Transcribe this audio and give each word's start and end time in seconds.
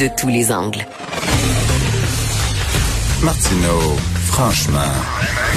de 0.00 0.08
tous 0.18 0.28
les 0.28 0.50
angles. 0.50 0.84
Martineau, 3.22 3.96
franchement, 4.24 4.92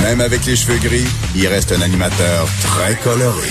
même 0.04 0.20
avec 0.20 0.46
les 0.46 0.56
cheveux 0.58 0.78
gris, 0.80 1.08
il 1.36 1.48
reste 1.48 1.72
un 1.72 1.82
animateur 1.82 2.46
très 2.62 2.96
coloré. 2.96 3.48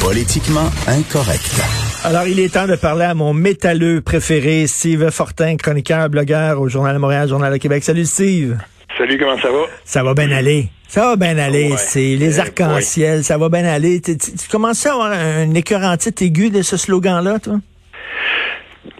Politiquement 0.00 0.70
incorrect. 0.88 1.60
Alors, 2.04 2.26
il 2.26 2.40
est 2.40 2.54
temps 2.54 2.66
de 2.66 2.76
parler 2.76 3.04
à 3.04 3.14
mon 3.14 3.34
métalleux 3.34 4.00
préféré, 4.00 4.66
Steve 4.66 5.10
Fortin, 5.10 5.56
chroniqueur, 5.56 6.08
blogueur 6.08 6.60
au 6.60 6.68
Journal 6.68 6.94
de 6.94 6.98
Montréal, 6.98 7.28
Journal 7.28 7.52
de 7.52 7.58
Québec. 7.58 7.84
Salut, 7.84 8.06
Steve. 8.06 8.56
Salut, 8.96 9.18
comment 9.18 9.36
ça 9.40 9.48
va? 9.50 9.64
Ça 9.84 10.02
va 10.02 10.14
bien 10.14 10.30
aller. 10.32 10.70
Ça 10.88 11.02
va 11.08 11.16
bien 11.16 11.36
aller. 11.38 11.70
Ouais. 11.72 11.76
C'est 11.78 12.16
les 12.16 12.38
Euh, 12.38 12.42
arcs-en-ciel. 12.42 13.22
Ça 13.22 13.36
va 13.38 13.48
bien 13.50 13.64
aller. 13.64 14.00
Tu, 14.00 14.16
tu- 14.16 14.32
tu 14.32 14.48
commences 14.50 14.84
à 14.86 14.92
avoir 14.92 15.12
un 15.12 15.52
écœurantite 15.54 16.20
aigu 16.22 16.50
de 16.50 16.62
ce 16.62 16.76
slogan-là, 16.76 17.38
toi? 17.38 17.54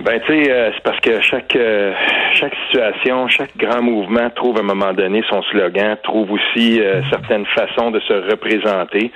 Ben, 0.00 0.20
tu 0.20 0.32
sais, 0.32 0.50
euh, 0.50 0.70
c'est 0.74 0.82
parce 0.82 1.00
que 1.00 1.20
chaque 1.20 1.54
euh, 1.54 1.92
chaque 2.34 2.54
situation, 2.66 3.28
chaque 3.28 3.56
grand 3.56 3.82
mouvement 3.82 4.30
trouve 4.30 4.56
à 4.56 4.60
un 4.60 4.64
moment 4.64 4.92
donné 4.92 5.22
son 5.28 5.42
slogan, 5.42 5.96
trouve 6.02 6.32
aussi 6.32 6.80
euh, 6.80 7.02
certaines 7.10 7.46
façons 7.46 7.90
de 7.90 8.00
se 8.00 8.12
représenter. 8.30 9.12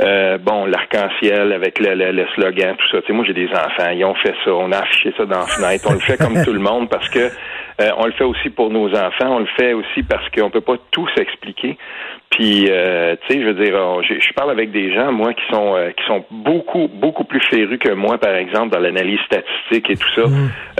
Euh, 0.00 0.38
bon, 0.38 0.64
l'arc-en-ciel 0.64 1.52
avec 1.52 1.78
le, 1.78 1.94
le, 1.94 2.10
le 2.10 2.26
slogan, 2.34 2.74
tout 2.76 2.88
ça. 2.90 3.00
Tu 3.02 3.08
sais, 3.08 3.12
moi, 3.12 3.24
j'ai 3.26 3.34
des 3.34 3.48
enfants, 3.50 3.90
ils 3.94 4.04
ont 4.04 4.14
fait 4.14 4.34
ça, 4.44 4.52
on 4.52 4.72
a 4.72 4.78
affiché 4.78 5.12
ça 5.16 5.24
dans 5.24 5.40
la 5.40 5.46
fenêtre, 5.46 5.86
on 5.88 5.92
le 5.92 6.00
fait 6.00 6.16
comme 6.16 6.42
tout 6.44 6.52
le 6.52 6.58
monde 6.58 6.88
parce 6.88 7.08
que 7.10 7.30
euh, 7.80 7.90
on 7.98 8.06
le 8.06 8.12
fait 8.12 8.24
aussi 8.24 8.50
pour 8.50 8.70
nos 8.70 8.88
enfants, 8.94 9.36
on 9.36 9.40
le 9.40 9.48
fait 9.58 9.72
aussi 9.72 10.02
parce 10.02 10.28
qu'on 10.30 10.50
peut 10.50 10.60
pas 10.60 10.76
tout 10.90 11.08
s'expliquer. 11.16 11.76
Puis, 12.30 12.66
euh, 12.68 13.14
tu 13.28 13.34
sais, 13.34 13.40
je 13.42 13.46
veux 13.46 13.64
dire, 13.64 13.74
on- 13.76 14.02
je 14.02 14.14
je 14.18 14.32
parle 14.32 14.50
avec 14.50 14.72
des 14.72 14.92
gens, 14.92 15.12
moi, 15.12 15.34
qui 15.34 15.42
sont 15.52 15.76
euh, 15.76 15.90
qui 15.92 16.04
sont 16.04 16.24
beaucoup 16.32 16.88
beaucoup 16.92 17.22
plus 17.22 17.40
férus 17.48 17.78
que 17.78 17.90
moi, 17.90 18.18
par 18.18 18.34
exemple, 18.34 18.70
dans 18.74 18.80
l'analyse 18.80 19.20
statistique 19.26 19.88
et 19.90 19.96
tout 19.96 20.10
ça, 20.16 20.22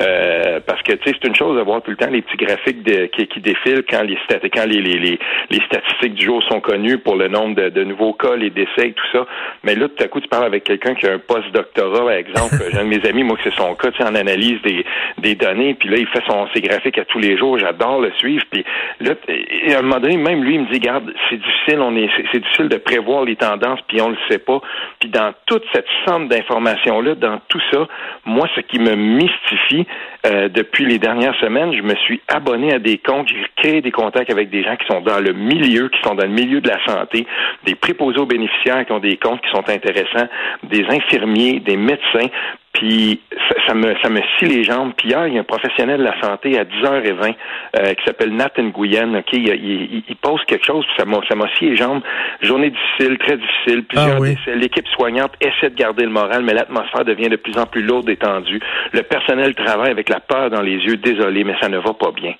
Euh, 0.00 0.58
parce 0.66 0.82
que 0.82 0.92
tu 0.94 1.04
sais, 1.10 1.16
c'est 1.22 1.28
une 1.28 1.36
chose 1.36 1.56
de 1.56 1.62
voir 1.62 1.80
tout 1.80 1.92
le 1.92 1.96
temps 1.96 2.10
les 2.10 2.22
petits 2.22 2.36
graphiques 2.36 2.82
de- 2.82 3.06
qui, 3.06 3.28
qui 3.28 3.38
défilent 3.40 3.84
quand 3.88 4.02
les 4.02 4.18
stat- 4.24 4.48
quand 4.52 4.66
les, 4.66 4.80
les, 4.80 4.98
les, 4.98 5.18
les 5.50 5.60
statistiques 5.66 6.14
du 6.14 6.24
jour 6.24 6.42
sont 6.50 6.60
connues 6.60 6.98
pour 6.98 7.14
le 7.14 7.28
nombre 7.28 7.54
de, 7.54 7.68
de 7.68 7.84
nouveaux 7.84 8.12
cas, 8.14 8.34
les 8.34 8.50
décès 8.50 8.88
et 8.88 8.92
tout 8.92 9.06
ça. 9.12 9.24
Mais 9.62 9.76
là, 9.76 9.86
tout 9.88 10.02
à 10.02 10.08
coup, 10.08 10.20
tu 10.20 10.26
parles 10.26 10.46
avec 10.46 10.64
quelqu'un 10.64 10.94
qui 10.96 11.06
a 11.06 11.12
un 11.12 11.18
post-doctorat, 11.20 12.00
par 12.00 12.10
exemple. 12.10 12.54
J'ai 12.72 12.78
un 12.78 12.84
de 12.84 12.88
mes 12.88 13.06
amis, 13.08 13.22
moi, 13.22 13.36
que 13.36 13.44
c'est 13.44 13.54
son 13.54 13.74
cas, 13.76 13.92
tu 13.92 13.98
sais, 13.98 14.04
en 14.08 14.16
analyse 14.16 14.60
des, 14.62 14.84
des 15.18 15.36
données, 15.36 15.74
puis 15.74 15.88
là, 15.88 15.98
il 15.98 16.06
fait 16.08 16.22
son 16.26 16.48
ses 16.52 16.60
graphiques 16.60 16.83
à 16.98 17.04
tous 17.04 17.18
les 17.18 17.36
jours. 17.36 17.58
J'adore 17.58 18.00
le 18.00 18.12
suivre. 18.18 18.44
Puis 18.50 18.64
là, 19.00 19.14
et 19.28 19.74
à 19.74 19.78
un 19.78 19.82
moment 19.82 20.00
donné, 20.00 20.16
même 20.16 20.44
lui, 20.44 20.54
il 20.54 20.62
me 20.62 20.72
dit, 20.72 20.78
garde, 20.78 21.12
c'est 21.28 21.36
difficile, 21.36 21.80
on 21.80 21.96
est, 21.96 22.08
c'est, 22.32 22.40
difficile 22.40 22.68
de 22.68 22.76
prévoir 22.76 23.24
les 23.24 23.36
tendances, 23.36 23.80
puis 23.88 24.00
on 24.00 24.10
le 24.10 24.16
sait 24.28 24.38
pas. 24.38 24.60
Puis 25.00 25.08
dans 25.08 25.32
toute 25.46 25.64
cette 25.72 25.86
somme 26.06 26.28
d'informations-là, 26.28 27.14
dans 27.14 27.40
tout 27.48 27.60
ça, 27.72 27.86
moi, 28.24 28.48
ce 28.54 28.60
qui 28.60 28.78
me 28.78 28.94
mystifie 28.94 29.86
euh, 30.26 30.48
depuis 30.48 30.86
les 30.86 30.98
dernières 30.98 31.38
semaines, 31.40 31.74
je 31.74 31.82
me 31.82 31.94
suis 31.96 32.20
abonné 32.28 32.72
à 32.72 32.78
des 32.78 32.98
comptes, 32.98 33.28
j'ai 33.28 33.46
créé 33.56 33.80
des 33.80 33.90
contacts 33.90 34.30
avec 34.30 34.50
des 34.50 34.62
gens 34.62 34.76
qui 34.76 34.86
sont 34.86 35.00
dans 35.00 35.20
le 35.20 35.32
milieu, 35.32 35.88
qui 35.88 36.00
sont 36.02 36.14
dans 36.14 36.24
le 36.24 36.30
milieu 36.30 36.60
de 36.60 36.68
la 36.68 36.84
santé, 36.86 37.26
des 37.64 37.74
préposés 37.74 38.18
aux 38.18 38.26
bénéficiaires 38.26 38.84
qui 38.86 38.92
ont 38.92 39.00
des 39.00 39.16
comptes 39.16 39.40
qui 39.42 39.50
sont 39.50 39.68
intéressants, 39.68 40.28
des 40.62 40.84
infirmiers, 40.88 41.60
des 41.60 41.76
médecins, 41.76 42.28
puis 42.74 43.20
ça, 43.48 43.54
ça 43.68 43.74
me 43.74 43.94
ça 44.02 44.08
me 44.10 44.20
scie 44.36 44.46
les 44.46 44.64
jambes. 44.64 44.92
Puis 44.96 45.08
hier, 45.08 45.26
il 45.28 45.34
y 45.34 45.38
a 45.38 45.40
un 45.40 45.44
professionnel 45.44 45.98
de 45.98 46.04
la 46.04 46.20
santé 46.20 46.58
à 46.58 46.64
10h20 46.64 47.34
euh, 47.78 47.94
qui 47.94 48.04
s'appelle 48.04 48.34
Nathan 48.34 48.64
Nguyen, 48.64 49.14
OK, 49.16 49.32
il, 49.32 49.48
il, 49.48 50.02
il 50.08 50.16
pose 50.16 50.40
quelque 50.46 50.64
chose, 50.66 50.84
puis 50.86 50.94
ça 50.98 51.04
m'a 51.04 51.18
ça 51.28 51.34
m'a 51.36 51.48
scié 51.54 51.70
les 51.70 51.76
jambes. 51.76 52.02
Journée 52.42 52.70
difficile, 52.70 53.16
très 53.18 53.36
difficile, 53.36 53.84
plusieurs 53.84 54.16
Ah 54.16 54.20
oui. 54.20 54.34
décès. 54.36 54.56
L'équipe 54.56 54.86
soignante 54.88 55.32
essaie 55.40 55.70
de 55.70 55.76
garder 55.76 56.04
le 56.04 56.10
moral, 56.10 56.42
mais 56.42 56.52
l'atmosphère 56.52 57.04
devient 57.04 57.28
de 57.28 57.36
plus 57.36 57.56
en 57.58 57.66
plus 57.66 57.82
lourde 57.82 58.08
et 58.10 58.16
tendue. 58.16 58.60
Le 58.92 59.02
personnel 59.02 59.54
travaille 59.54 59.90
avec 59.90 60.08
la 60.08 60.20
peur 60.20 60.50
dans 60.50 60.62
les 60.62 60.76
yeux, 60.76 60.96
désolé, 60.96 61.44
mais 61.44 61.54
ça 61.60 61.68
ne 61.68 61.78
va 61.78 61.92
pas 61.94 62.10
bien. 62.10 62.34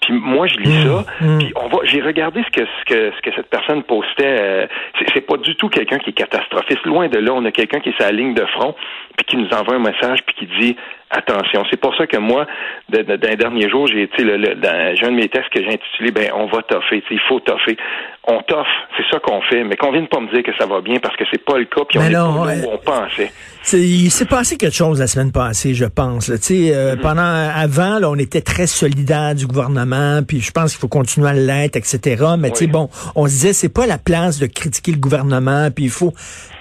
Puis 0.00 0.12
moi, 0.14 0.46
je 0.46 0.56
lis 0.58 0.82
ça, 0.84 1.04
puis 1.38 1.52
on 1.56 1.68
va 1.68 1.78
j'ai 1.84 2.00
regardé 2.02 2.42
ce 2.44 2.50
que 2.60 2.66
ce 2.66 2.84
que 2.86 3.12
ce 3.16 3.22
que 3.22 3.34
cette 3.36 3.48
personne 3.50 3.82
postait. 3.84 4.36
euh, 4.40 4.66
c'est, 4.98 5.06
c'est 5.14 5.20
pas 5.26 5.36
du 5.36 5.54
tout 5.56 5.68
quelqu'un 5.68 5.98
qui 5.98 6.10
est 6.10 6.12
catastrophiste. 6.12 6.84
Loin 6.86 7.08
de 7.08 7.18
là, 7.18 7.32
on 7.34 7.44
a 7.44 7.52
quelqu'un 7.52 7.80
qui 7.80 7.90
est 7.90 8.00
sa 8.00 8.10
ligne 8.12 8.34
de 8.34 8.44
front, 8.46 8.74
puis 9.16 9.24
qui 9.26 9.36
nous 9.36 9.48
envoie 9.50 9.75
un 9.76 9.80
message, 9.80 10.18
puis 10.26 10.34
qui 10.38 10.46
dit 10.60 10.76
attention. 11.10 11.62
C'est 11.70 11.80
pour 11.80 11.94
ça 11.96 12.06
que 12.06 12.16
moi, 12.16 12.46
de- 12.88 13.02
de- 13.02 13.16
d'un 13.16 13.34
dernier 13.36 13.70
jour, 13.70 13.86
j'ai 13.86 14.02
été 14.02 14.24
le, 14.24 14.36
le- 14.36 14.54
dans, 14.56 14.94
un 15.06 15.10
de 15.10 15.14
mes 15.16 15.28
textes 15.28 15.50
que 15.52 15.60
j'ai 15.62 15.68
intitulé 15.74 16.10
ben 16.10 16.30
on 16.34 16.46
va 16.46 16.62
toffer, 16.62 17.02
il 17.10 17.20
faut 17.28 17.38
toffer. 17.40 17.76
On 18.28 18.40
toffe, 18.42 18.66
c'est 18.96 19.04
ça 19.12 19.20
qu'on 19.20 19.40
fait, 19.42 19.62
mais 19.62 19.76
qu'on 19.76 19.92
vienne 19.92 20.08
pas 20.08 20.18
me 20.20 20.28
dire 20.34 20.42
que 20.42 20.50
ça 20.58 20.66
va 20.66 20.80
bien 20.80 20.98
parce 20.98 21.16
que 21.16 21.22
c'est 21.30 21.44
pas 21.44 21.58
le 21.58 21.66
cas, 21.66 21.82
puis 21.88 21.98
on 21.98 22.02
est 22.02 22.10
non, 22.10 22.42
pas 22.44 22.46
là 22.46 22.60
où 22.66 22.70
on 22.72 22.78
pensait. 22.78 23.30
Il 23.72 24.10
s'est 24.10 24.26
passé 24.26 24.56
quelque 24.56 24.74
chose 24.74 24.98
la 24.98 25.06
semaine 25.06 25.30
passée, 25.32 25.74
je 25.74 25.84
pense. 25.84 26.28
là. 26.28 26.38
Tu 26.38 26.44
sais, 26.44 26.74
euh, 26.74 26.96
Pendant 26.96 27.22
avant, 27.22 27.98
là, 28.00 28.10
on 28.10 28.16
était 28.16 28.40
très 28.40 28.66
solidaire 28.66 29.34
du 29.36 29.46
gouvernement, 29.46 30.20
puis 30.26 30.40
je 30.40 30.50
pense 30.50 30.72
qu'il 30.72 30.80
faut 30.80 30.88
continuer 30.88 31.28
à 31.28 31.34
l'être, 31.34 31.76
etc. 31.76 32.24
Mais 32.38 32.50
tu 32.50 32.56
sais, 32.58 32.64
Oui. 32.64 32.70
bon, 32.72 32.88
on 33.14 33.26
se 33.26 33.30
disait 33.30 33.52
c'est 33.52 33.72
pas 33.72 33.86
la 33.86 33.98
place 33.98 34.40
de 34.40 34.46
critiquer 34.46 34.90
le 34.92 34.98
gouvernement, 34.98 35.68
puis 35.74 35.84
il 35.84 35.90
faut. 35.90 36.12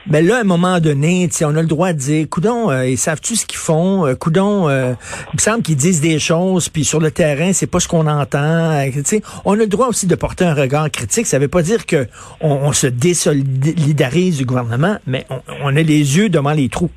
Mais 0.07 0.21
là, 0.21 0.37
à 0.37 0.41
un 0.41 0.43
moment 0.43 0.79
donné, 0.79 1.29
on 1.41 1.55
a 1.55 1.61
le 1.61 1.67
droit 1.67 1.91
de 1.91 1.97
dire, 1.97 2.27
coudon, 2.29 2.69
euh, 2.69 2.87
ils 2.87 2.97
savent-tu 2.97 3.35
ce 3.35 3.45
qu'ils 3.45 3.57
font? 3.57 4.05
Euh, 4.05 4.13
coudon, 4.13 4.69
euh, 4.69 4.93
il 5.33 5.37
me 5.37 5.41
semble 5.41 5.63
qu'ils 5.63 5.77
disent 5.77 5.99
des 5.99 6.19
choses, 6.19 6.69
puis 6.69 6.85
sur 6.85 6.99
le 6.99 7.09
terrain, 7.09 7.53
c'est 7.53 7.65
pas 7.65 7.79
ce 7.79 7.87
qu'on 7.87 8.05
entend. 8.05 8.37
Euh, 8.37 8.91
tu 8.93 9.03
sais, 9.03 9.21
on 9.45 9.53
a 9.53 9.57
le 9.57 9.67
droit 9.67 9.87
aussi 9.87 10.05
de 10.05 10.15
porter 10.15 10.45
un 10.45 10.53
regard 10.53 10.91
critique. 10.91 11.25
Ça 11.25 11.39
veut 11.39 11.47
pas 11.47 11.63
dire 11.63 11.87
que 11.87 12.07
on, 12.39 12.71
se 12.71 12.87
désolidarise 12.87 14.37
du 14.37 14.45
gouvernement, 14.45 14.97
mais 15.07 15.25
on 15.63 15.75
a 15.75 15.81
les 15.81 16.17
yeux 16.17 16.29
devant 16.29 16.51
les 16.51 16.69
trous. 16.69 16.91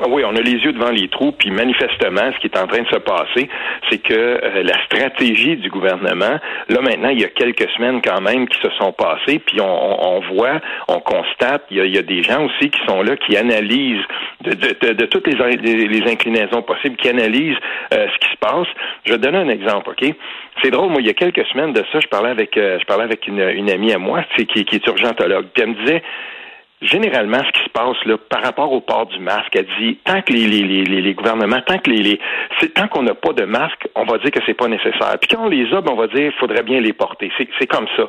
Ah 0.00 0.06
Oui, 0.08 0.22
on 0.24 0.36
a 0.36 0.40
les 0.40 0.52
yeux 0.52 0.72
devant 0.72 0.90
les 0.92 1.08
trous, 1.08 1.32
puis 1.32 1.50
manifestement, 1.50 2.30
ce 2.32 2.38
qui 2.38 2.46
est 2.46 2.56
en 2.56 2.68
train 2.68 2.82
de 2.82 2.88
se 2.88 2.98
passer, 2.98 3.48
c'est 3.90 3.98
que 3.98 4.14
euh, 4.14 4.62
la 4.62 4.80
stratégie 4.84 5.56
du 5.56 5.70
gouvernement, 5.70 6.38
là 6.68 6.80
maintenant, 6.80 7.08
il 7.08 7.20
y 7.20 7.24
a 7.24 7.28
quelques 7.28 7.68
semaines 7.70 8.00
quand 8.00 8.20
même 8.20 8.46
qui 8.48 8.60
se 8.60 8.70
sont 8.78 8.92
passées, 8.92 9.40
puis 9.40 9.60
on, 9.60 9.64
on- 9.66 10.20
voit, 10.32 10.60
on 10.88 11.00
constate, 11.00 11.64
il 11.72 11.78
y, 11.78 11.80
a, 11.80 11.84
il 11.84 11.94
y 11.94 11.98
a 11.98 12.02
des 12.02 12.22
gens 12.22 12.44
aussi 12.46 12.70
qui 12.70 12.78
sont 12.86 13.02
là, 13.02 13.16
qui 13.16 13.36
analysent 13.36 14.04
de, 14.42 14.50
de- 14.52 14.92
de- 14.92 15.06
toutes 15.06 15.26
les, 15.26 15.56
les, 15.56 16.10
inclinaisons 16.12 16.62
possibles, 16.62 16.96
qui 16.96 17.08
analysent 17.08 17.56
euh, 17.92 18.06
ce 18.12 18.18
qui 18.26 18.32
se 18.32 18.38
passe. 18.38 18.66
Je 19.04 19.12
vais 19.12 19.18
te 19.18 19.22
donner 19.22 19.38
un 19.38 19.48
exemple, 19.48 19.90
OK? 19.90 20.14
C'est 20.62 20.70
drôle, 20.70 20.90
moi, 20.90 21.00
il 21.00 21.06
y 21.08 21.10
a 21.10 21.14
quelques 21.14 21.44
semaines 21.46 21.72
de 21.72 21.82
ça, 21.92 21.98
je 22.00 22.06
parlais 22.08 22.30
avec 22.30 22.56
euh, 22.56 22.78
je 22.80 22.84
parlais 22.84 23.04
avec 23.04 23.26
une, 23.26 23.40
une 23.40 23.70
amie 23.70 23.92
à 23.92 23.98
moi, 23.98 24.22
qui, 24.36 24.64
qui 24.64 24.76
est 24.76 24.86
urgentologue, 24.86 25.46
puis 25.54 25.62
elle 25.64 25.70
me 25.70 25.74
disait 25.84 26.02
généralement, 26.82 27.38
ce 27.44 27.52
qui 27.52 27.64
se 27.64 27.70
passe 27.70 27.96
là, 28.04 28.16
par 28.28 28.42
rapport 28.42 28.72
au 28.72 28.80
port 28.80 29.06
du 29.06 29.18
masque, 29.18 29.54
elle 29.56 29.66
dit 29.80 29.96
tant 30.04 30.20
que 30.22 30.32
les, 30.32 30.46
les, 30.46 30.62
les, 30.62 30.84
les- 30.84 31.14
gouvernements, 31.14 31.60
tant 31.66 31.78
que 31.78 31.90
les, 31.90 32.02
les 32.02 32.20
c'est 32.60 32.72
tant 32.74 32.86
qu'on 32.88 33.02
n'a 33.02 33.14
pas 33.14 33.32
de 33.32 33.44
masque, 33.44 33.88
on 33.94 34.04
va 34.04 34.18
dire 34.18 34.30
que 34.30 34.40
c'est 34.46 34.54
pas 34.54 34.68
nécessaire. 34.68 35.16
Puis 35.20 35.28
quand 35.34 35.44
on 35.44 35.48
les 35.48 35.72
a, 35.74 35.80
ben, 35.80 35.92
on 35.92 35.96
va 35.96 36.06
dire 36.08 36.32
faudrait 36.38 36.62
bien 36.62 36.80
les 36.80 36.92
porter. 36.92 37.30
C'est, 37.38 37.48
c'est 37.58 37.66
comme 37.66 37.86
ça. 37.96 38.04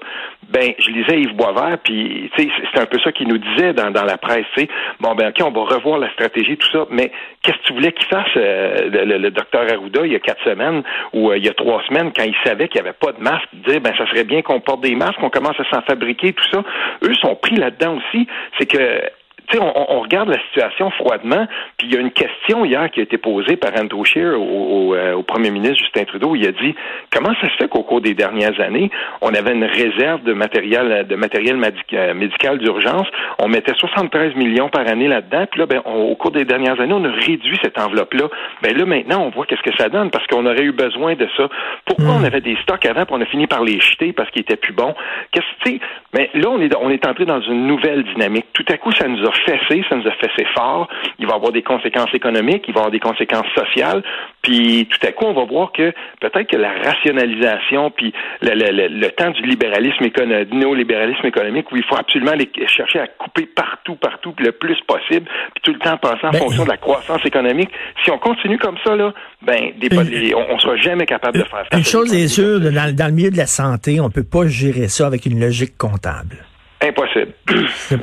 Ben, 0.50 0.74
je 0.80 0.90
lisais 0.92 1.22
Yves 1.22 1.36
Boisvert, 1.36 1.78
puis 1.84 2.30
c'est- 2.38 2.50
un 2.80 2.86
peu 2.86 3.00
ça 3.00 3.12
qu'il 3.12 3.28
nous 3.28 3.38
disait 3.40 3.74
dans, 3.74 3.92
dans 3.92 4.06
la 4.06 4.18
presse. 4.18 4.46
tu 4.56 4.62
sais. 4.62 4.70
Bon, 5.02 5.14
ben 5.16 5.30
ok, 5.30 5.46
on 5.46 5.52
va 5.52 5.76
revoir 5.76 6.00
la 6.00 6.10
stratégie, 6.14 6.56
tout 6.58 6.70
ça. 6.72 6.86
Mais 6.92 7.12
qu'est-ce 7.44 7.58
que 7.58 7.64
tu 7.64 7.74
voulais 7.74 7.92
qu'il 7.92 8.06
fasse 8.08 8.30
euh, 8.38 8.90
le, 8.90 9.04
le- 9.06 9.18
le 9.18 9.32
docteur 9.32 9.64
Arruda 9.70 10.06
il 10.06 10.14
y 10.14 10.16
a 10.16 10.20
quatre 10.20 10.42
semaines 10.46 10.82
ou 11.14 11.30
euh, 11.32 11.38
il 11.38 11.46
y 11.46 11.50
a 11.50 11.54
trois 11.54 11.82
semaines 11.88 12.12
quand 12.16 12.24
il 12.24 12.36
savait 12.46 12.68
qu'il 12.70 12.82
n'y 12.82 12.88
avait 12.88 12.98
pas 12.98 13.12
de 13.12 13.22
masque, 13.22 13.48
dire 13.68 13.82
ben 13.82 13.94
ça 13.98 14.06
serait 14.08 14.24
bien 14.24 14.42
qu'on 14.42 14.62
porte 14.62 14.82
des 14.82 14.96
masques, 14.96 15.20
qu'on 15.20 15.30
commence 15.30 15.60
à 15.60 15.66
s'en 15.70 15.82
fabriquer, 15.82 16.32
tout 16.34 16.48
ça. 16.52 16.64
Eux 17.04 17.14
sont 17.16 17.36
pris 17.36 17.56
là-dedans 17.58 17.98
aussi. 17.98 18.28
C'est 18.60 18.66
que 18.66 19.10
on, 19.58 19.74
on 19.98 20.00
regarde 20.02 20.30
la 20.30 20.40
situation 20.50 20.90
froidement, 20.92 21.48
puis 21.78 21.88
il 21.88 21.94
y 21.94 21.98
a 21.98 22.02
une 22.02 22.12
question 22.12 22.66
hier 22.66 22.90
qui 22.92 23.00
a 23.00 23.04
été 23.04 23.18
posée 23.18 23.56
par 23.56 23.72
Andrew 23.80 24.04
Scheer 24.06 24.40
au, 24.40 24.44
au, 24.44 24.96
euh, 24.96 25.14
au 25.14 25.24
premier 25.24 25.50
ministre 25.50 25.80
Justin 25.80 26.04
Trudeau. 26.06 26.36
Il 26.36 26.46
a 26.48 26.52
dit 26.52 26.76
comment 27.12 27.34
ça 27.42 27.50
se 27.50 27.56
fait 27.56 27.68
qu'au 27.68 27.84
cours 27.84 28.02
des 28.02 28.14
dernières 28.14 28.60
années, 28.62 28.92
on 29.22 29.34
avait 29.34 29.54
une 29.54 29.64
réserve 29.64 30.22
de 30.24 30.34
matériel 30.34 31.06
de 31.08 31.16
matériel 31.16 31.58
euh, 31.94 32.14
médical 32.14 32.60
d'urgence, 32.60 33.08
on 33.40 33.48
mettait 33.48 33.74
73 33.76 34.36
millions 34.36 34.70
par 34.70 34.88
année 34.88 35.08
là-dedans, 35.08 35.46
puis 35.50 35.60
là, 35.62 35.66
ben, 35.66 35.82
on- 35.86 36.10
au 36.12 36.16
cours 36.16 36.32
des 36.32 36.46
dernières 36.46 36.80
années, 36.80 36.94
on 36.94 37.04
a 37.06 37.12
réduit 37.12 37.58
cette 37.64 37.80
enveloppe-là. 37.80 38.26
Ben 38.62 38.78
là, 38.78 38.86
maintenant, 38.86 39.24
on 39.26 39.30
voit 39.30 39.46
qu'est-ce 39.46 39.62
que 39.62 39.76
ça 39.78 39.90
donne 39.90 40.10
parce 40.12 40.26
qu'on 40.28 40.46
aurait 40.46 40.64
eu 40.64 40.72
besoin 40.72 41.16
de 41.16 41.28
ça. 41.38 41.48
Pourquoi 41.86 42.16
on 42.20 42.24
avait 42.24 42.42
des 42.42 42.58
stocks 42.64 42.86
avant, 42.86 43.06
puis 43.06 43.16
on 43.18 43.22
a 43.22 43.26
fini 43.26 43.48
par 43.48 43.64
les 43.64 43.80
jeter 43.80 44.12
parce 44.14 44.30
qu'ils 44.32 44.42
étaient 44.42 44.56
plus 44.58 44.74
bons? 44.74 44.94
Qu'est-ce 45.32 45.46
que 45.46 45.70
tu 45.70 45.72
sais 45.78 45.80
Mais 46.14 46.30
là, 46.34 46.50
on 46.50 46.60
est 46.62 46.76
on 46.80 46.90
est 46.90 47.06
entré 47.08 47.26
dans 47.26 47.42
une 47.42 47.68
nouvelle 47.68 48.04
dynamique. 48.04 48.46
Tout 48.54 48.66
à 48.70 48.78
coup, 48.78 48.92
ça 48.92 49.08
nous 49.08 49.26
a 49.26 49.32
fessé, 49.46 49.84
ça 49.90 49.96
nous 49.96 50.08
a 50.08 50.12
fessé 50.12 50.46
fort. 50.56 50.88
Il 51.20 51.26
va 51.28 51.34
y 51.34 51.36
avoir 51.36 51.52
des 51.52 51.64
conséquences 51.64 52.14
économiques, 52.14 52.66
il 52.68 52.74
va 52.74 52.80
y 52.80 52.82
avoir 52.82 52.92
des 52.92 53.00
conséquences 53.00 53.48
sociales. 53.56 54.04
Puis 54.42 54.88
tout 54.90 55.06
à 55.08 55.12
coup, 55.12 55.26
on 55.26 55.34
va 55.34 55.46
voir 55.46 55.72
que 55.72 55.92
peut-être 56.22 56.48
que 56.50 56.58
la 56.58 56.72
rationalisation, 56.84 57.92
puis 57.92 58.14
le, 58.42 58.52
le- 58.52 58.72
le- 58.72 58.88
le 59.00 59.10
temps 59.12 59.32
du 59.32 59.42
libéralisme 59.44 60.04
économique, 60.04 60.54
néolibéralisme 60.54 61.26
économique, 61.26 61.72
où 61.72 61.78
il 61.78 61.84
faut 61.84 61.98
absolument 61.98 62.34
chercher 62.68 63.00
à 63.00 63.08
couper 63.08 63.46
partout, 63.48 63.96
partout, 63.96 64.32
puis 64.34 64.46
le 64.46 64.52
plus 64.52 64.78
possible, 64.88 65.26
puis 65.54 65.62
tout 65.64 65.74
le 65.74 65.80
temps 65.80 65.98
penser 65.98 66.26
en 66.26 66.32
Ben, 66.32 66.40
fonction 66.40 66.64
de 66.64 66.70
la 66.70 66.78
croissance 66.78 67.26
économique. 67.26 67.70
Si 68.04 68.12
on 68.12 68.18
continue 68.18 68.58
comme 68.58 68.78
ça, 68.86 68.96
là, 68.96 69.14
ben, 69.42 69.72
des, 69.78 69.88
Une- 69.94 70.04
les- 70.10 70.36
on, 70.36 70.46
on 70.54 70.60
sera 70.60 70.76
jamais 70.78 71.06
capable 71.06 71.38
de 71.40 71.44
faire 71.44 71.66
face 71.72 71.78
Une 71.80 71.84
chose 71.86 72.14
est 72.14 72.28
sûre, 72.28 72.60
dans, 72.60 72.96
dans 72.96 73.08
le 73.08 73.14
milieu 73.14 73.32
de 73.32 73.38
la 73.38 73.48
santé, 73.48 74.00
on 74.00 74.10
peut 74.10 74.24
pas 74.24 74.48
gérer 74.48 74.88
ça 74.88 75.08
avec 75.08 75.26
une 75.26 75.40
logique 75.40 75.78
comptable. 75.78 76.38
Impossible. 76.82 77.34
C'est 77.72 77.96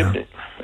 hein. 0.00 0.12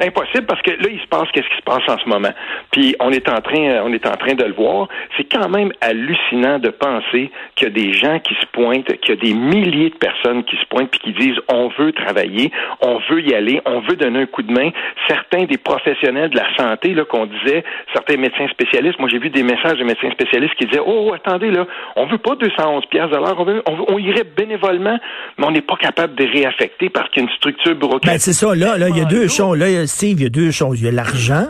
Impossible 0.00 0.46
parce 0.46 0.62
que 0.62 0.70
là, 0.70 0.88
il 0.90 1.00
se 1.00 1.06
passe 1.06 1.28
qu'est-ce 1.32 1.48
qui 1.48 1.56
se 1.56 1.62
passe 1.62 1.82
en 1.88 1.98
ce 1.98 2.08
moment. 2.08 2.31
Puis 2.70 2.94
on 3.00 3.10
est 3.10 3.28
en 3.28 3.40
train, 3.40 3.82
on 3.84 3.92
est 3.92 4.06
en 4.06 4.16
train 4.16 4.34
de 4.34 4.44
le 4.44 4.52
voir. 4.52 4.88
C'est 5.16 5.25
quand 5.25 5.48
même 5.48 5.72
hallucinant 5.81 6.58
de 6.58 6.70
penser 6.70 7.31
qu'il 7.56 7.69
y 7.69 7.70
a 7.70 7.75
des 7.75 7.92
gens 7.92 8.19
qui 8.20 8.34
se 8.34 8.46
pointent, 8.52 8.87
qu'il 9.00 9.14
y 9.14 9.19
a 9.19 9.20
des 9.20 9.34
milliers 9.34 9.90
de 9.90 9.96
personnes 9.96 10.44
qui 10.44 10.56
se 10.56 10.64
pointent 10.66 10.90
puis 10.90 11.00
qui 11.00 11.12
disent 11.12 11.38
on 11.48 11.69
veut 11.78 11.92
travailler, 11.92 12.52
on 12.81 12.98
veut 13.10 13.20
y 13.22 13.34
aller, 13.34 13.60
on 13.66 13.81
veut 13.81 13.96
donner 13.96 14.20
un 14.20 14.26
coup 14.26 14.42
de 14.42 14.52
main. 14.52 14.70
Certains 15.08 15.44
des 15.44 15.58
professionnels 15.58 16.31
de 16.31 16.37
la 16.37 16.56
santé, 16.56 16.94
là, 16.94 17.04
qu'on 17.04 17.26
disait, 17.26 17.64
certains 17.92 18.16
médecins 18.16 18.48
spécialistes, 18.48 18.98
moi 18.98 19.08
j'ai 19.10 19.19
vu 19.19 19.31
des 19.31 19.42
messages 19.42 19.78
de 19.78 19.84
médecins 19.84 20.10
spécialistes 20.12 20.54
qui 20.54 20.66
disaient 20.66 20.82
oh, 20.84 21.12
attendez 21.14 21.50
là, 21.50 21.66
on 21.96 22.06
veut 22.06 22.19
pas 22.19 22.37
211 22.37 22.87
pièces 22.87 23.10
de 23.10 23.16
l'heure, 23.16 23.37
on, 23.38 23.44
veut, 23.44 23.62
on, 23.66 23.98
irait 23.98 24.25
bénévolement, 24.25 24.98
mais 25.37 25.46
on 25.46 25.50
n'est 25.50 25.60
pas 25.62 25.76
capable 25.76 26.14
de 26.14 26.25
réaffecter 26.25 26.88
parce 26.88 27.10
qu'il 27.10 27.22
y 27.22 27.26
a 27.26 27.28
une 27.28 27.37
structure 27.37 27.75
bureaucratique. 27.75 28.10
Ben, 28.10 28.19
c'est 28.19 28.32
ça, 28.32 28.54
là, 28.54 28.78
là, 28.78 28.88
il 28.88 28.96
y 28.96 29.00
a 29.00 29.04
deux 29.04 29.28
choses. 29.28 29.58
Là, 29.58 29.80
Steve, 29.87 30.21
il 30.21 30.23
y 30.25 30.27
a 30.27 30.31
deux 30.31 30.50
choses. 30.50 30.81
Il 30.81 30.85
y 30.85 30.88
a 30.88 30.93
l'argent, 30.93 31.49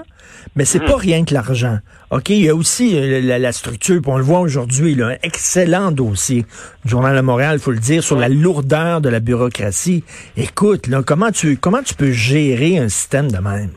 mais 0.57 0.65
c'est 0.65 0.81
pas 0.81 0.97
hmm. 0.97 1.01
rien 1.01 1.25
que 1.25 1.35
l'argent. 1.35 1.79
OK, 2.11 2.31
il 2.31 2.45
y 2.45 2.49
a 2.49 2.57
aussi 2.57 2.99
euh, 2.99 3.21
la, 3.39 3.53
structure, 3.53 4.03
puis 4.03 4.11
on 4.11 4.17
le 4.17 4.25
voit 4.25 4.41
aujourd'hui, 4.41 5.01
un 5.01 5.15
excellent 5.23 5.93
dossier 5.93 6.43
du 6.85 6.91
Journal 6.91 7.15
de 7.15 7.21
Montréal, 7.21 7.59
il 7.59 7.63
faut 7.63 7.71
le 7.71 7.79
dire, 7.79 8.03
sur 8.03 8.19
la 8.19 8.29
lourdeur 8.29 9.01
de 9.01 9.09
la 9.09 9.21
bureaucratie. 9.21 10.03
Écoute, 10.37 10.89
là, 10.89 11.03
comment 11.07 11.31
tu 11.31 11.57
comment 11.57 11.85
tu 11.85 11.95
peux 11.95 12.11
gérer 12.11 12.79
un 12.79 12.89
système 12.89 13.31
de 13.31 13.39
même? 13.39 13.71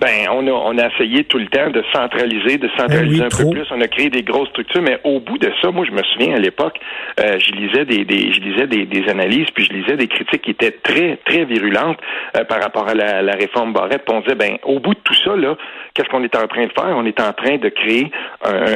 Ben, 0.00 0.28
on 0.30 0.46
a, 0.46 0.50
on 0.50 0.76
a 0.76 0.88
essayé 0.88 1.24
tout 1.24 1.38
le 1.38 1.46
temps 1.46 1.70
de 1.70 1.82
centraliser, 1.92 2.58
de 2.58 2.68
centraliser 2.76 3.20
ben 3.20 3.26
un 3.26 3.28
peu 3.28 3.50
plus. 3.50 3.66
On 3.70 3.80
a 3.80 3.88
créé 3.88 4.10
des 4.10 4.22
grosses 4.22 4.50
structures, 4.50 4.82
mais 4.82 4.98
au 5.04 5.20
bout 5.20 5.38
de 5.38 5.50
ça, 5.62 5.70
moi, 5.70 5.86
je 5.86 5.92
me 5.92 6.02
souviens 6.02 6.34
à 6.34 6.38
l'époque, 6.38 6.78
euh, 7.20 7.38
je 7.38 7.52
lisais 7.52 7.86
des, 7.86 8.04
des, 8.04 8.32
je 8.32 8.40
lisais 8.40 8.66
des, 8.66 8.86
des, 8.86 9.08
analyses, 9.08 9.46
puis 9.54 9.64
je 9.64 9.72
lisais 9.72 9.96
des 9.96 10.08
critiques 10.08 10.42
qui 10.42 10.50
étaient 10.50 10.72
très, 10.82 11.18
très 11.24 11.44
virulentes 11.44 11.98
euh, 12.36 12.44
par 12.44 12.60
rapport 12.60 12.88
à 12.88 12.94
la, 12.94 13.22
la 13.22 13.32
réforme 13.32 13.72
Barrette. 13.72 14.04
Puis 14.04 14.14
on 14.14 14.20
disait, 14.20 14.34
ben, 14.34 14.58
au 14.64 14.78
bout 14.80 14.94
de 14.94 15.00
tout 15.04 15.14
ça, 15.14 15.36
là, 15.36 15.56
qu'est-ce 15.94 16.08
qu'on 16.08 16.24
est 16.24 16.36
en 16.36 16.46
train 16.48 16.66
de 16.66 16.72
faire? 16.72 16.94
On 16.96 17.06
est 17.06 17.20
en 17.20 17.32
train 17.32 17.53
de 17.58 17.68
créer 17.68 18.10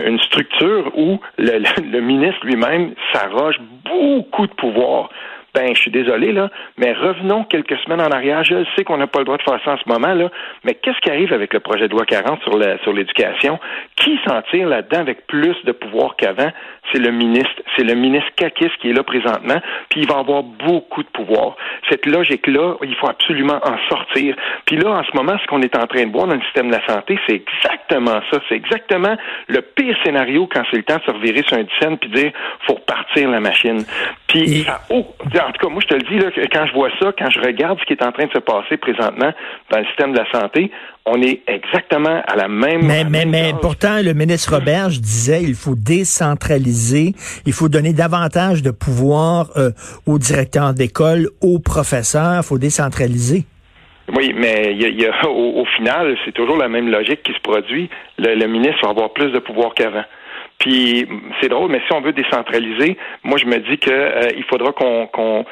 une 0.07 0.19
structure 0.21 0.91
où 0.97 1.21
le, 1.39 1.63
le 1.83 2.01
ministre 2.01 2.45
lui-même 2.45 2.95
s'arroge 3.13 3.57
beaucoup 3.85 4.47
de 4.47 4.55
pouvoir 4.55 5.11
ben, 5.55 5.75
je 5.75 5.81
suis 5.81 5.91
désolé, 5.91 6.33
là, 6.33 6.51
mais 6.77 6.93
revenons 6.93 7.45
quelques 7.45 7.79
semaines 7.79 8.01
en 8.01 8.11
arrière. 8.11 8.45
Je 8.45 8.65
sais 8.77 8.85
qu'on 8.85 8.99
n'a 8.99 9.07
pas 9.07 9.21
le 9.21 9.25
droit 9.25 9.39
de 9.39 9.43
faire 9.43 9.61
ça 9.65 9.73
en 9.73 9.79
ce 9.79 9.89
moment, 9.89 10.15
là, 10.15 10.31
mais 10.65 10.75
qu'est-ce 10.75 11.01
qui 11.01 11.11
arrive 11.11 11.33
avec 11.33 11.55
le 11.55 11.61
projet 11.61 11.89
de 11.89 11.93
loi 11.93 12.05
40 12.05 12.43
sur 12.43 12.57
la, 12.57 12.79
sur 12.83 12.93
l'éducation? 12.93 13.59
Qui 13.97 14.19
s'en 14.27 14.43
tire 14.51 14.69
là-dedans 14.69 15.01
avec 15.01 15.27
plus 15.27 15.57
de 15.65 15.73
pouvoir 15.73 16.17
qu'avant? 16.17 16.51
C'est 16.93 17.01
le 17.01 17.11
ministre. 17.11 17.63
C'est 17.77 17.85
le 17.85 17.95
ministre 17.95 18.31
Kakis 18.37 18.71
qui 18.81 18.91
est 18.91 18.93
là 18.93 19.03
présentement, 19.03 19.61
puis 19.89 20.01
il 20.03 20.09
va 20.09 20.19
avoir 20.19 20.43
beaucoup 20.43 21.03
de 21.03 21.09
pouvoir. 21.09 21.57
Cette 21.91 22.07
logique-là, 22.07 22.77
il 22.83 22.95
faut 22.97 23.09
absolument 23.09 23.61
en 23.63 23.77
sortir. 23.89 24.37
Puis 24.65 24.77
là, 24.77 24.91
en 24.91 25.05
ce 25.05 25.17
moment, 25.17 25.37
ce 25.43 25.47
qu'on 25.47 25.63
est 25.63 25.77
en 25.77 25.87
train 25.87 26.07
de 26.07 26.13
voir 26.13 26.27
dans 26.27 26.35
le 26.35 26.43
système 26.43 26.69
de 26.69 26.77
la 26.77 26.87
santé, 26.87 27.19
c'est 27.27 27.35
exactement 27.35 28.21
ça. 28.31 28.41
C'est 28.49 28.57
exactement 28.57 29.17
le 29.49 29.61
pire 29.61 29.97
scénario 30.05 30.49
quand 30.53 30.63
c'est 30.71 30.77
le 30.77 30.83
temps 30.83 30.97
de 30.97 31.03
se 31.03 31.11
revirer 31.11 31.43
sur 31.47 31.57
un 31.57 31.65
dizaine 31.65 31.99
puis 31.99 32.11
dire, 32.11 32.33
faut 32.67 32.75
repartir 32.75 33.31
la 33.31 33.41
machine. 33.41 33.85
Puis, 34.27 34.65
ça, 34.65 34.81
oh, 34.91 35.07
en 35.47 35.53
tout 35.53 35.67
cas, 35.67 35.73
moi, 35.73 35.83
je 35.83 35.89
te 35.89 35.95
le 35.95 36.03
dis, 36.03 36.19
là, 36.19 36.31
quand 36.53 36.67
je 36.67 36.73
vois 36.73 36.91
ça, 36.99 37.13
quand 37.19 37.31
je 37.31 37.41
regarde 37.41 37.79
ce 37.81 37.85
qui 37.85 37.93
est 37.93 38.03
en 38.03 38.13
train 38.13 38.27
de 38.27 38.33
se 38.33 38.39
passer 38.39 38.77
présentement 38.77 39.33
dans 39.71 39.79
le 39.79 39.85
système 39.87 40.13
de 40.13 40.19
la 40.19 40.31
santé, 40.31 40.71
on 41.07 41.21
est 41.23 41.43
exactement 41.47 42.23
à 42.27 42.37
la 42.37 42.49
même. 42.49 42.85
Mais, 42.85 43.05
mais, 43.05 43.25
mais 43.25 43.53
pourtant, 43.61 44.01
le 44.03 44.13
ministre 44.15 44.55
Roberge 44.55 45.01
disait 45.01 45.43
il 45.43 45.55
faut 45.55 45.75
décentraliser, 45.75 47.15
il 47.47 47.53
faut 47.53 47.69
donner 47.69 47.93
davantage 47.93 48.63
de 48.63 48.71
pouvoir 48.71 49.49
euh, 49.57 49.71
aux 50.07 50.19
directeurs 50.19 50.75
d'école, 50.75 51.29
aux 51.43 51.59
professeurs, 51.59 52.41
il 52.43 52.47
faut 52.47 52.59
décentraliser. 52.59 53.45
Oui, 54.15 54.33
mais 54.35 54.75
y 54.75 55.05
a, 55.05 55.29
au, 55.29 55.65
final, 55.77 56.17
c'est 56.25 56.33
toujours 56.33 56.57
la 56.57 56.69
même 56.69 56.89
logique 56.89 57.23
qui 57.23 57.33
se 57.33 57.41
produit. 57.41 57.91
Le, 58.19 58.47
ministre 58.47 58.79
va 58.83 58.91
avoir 58.91 59.13
plus 59.13 59.31
de 59.33 59.39
pouvoir 59.39 59.75
qu'avant. 59.75 60.05
Puis 60.59 61.07
c'est 61.41 61.49
drôle, 61.49 61.71
mais 61.71 61.81
si 61.87 61.93
on 61.93 62.01
veut 62.01 62.13
décentraliser, 62.13 62.97
moi 63.23 63.39
je 63.39 63.47
me 63.47 63.59
dis 63.59 63.79
que 63.79 63.91
euh, 63.91 64.29
il 64.37 64.43
faudra 64.45 64.73
qu'on 64.73 65.07
qu'on 65.07 65.45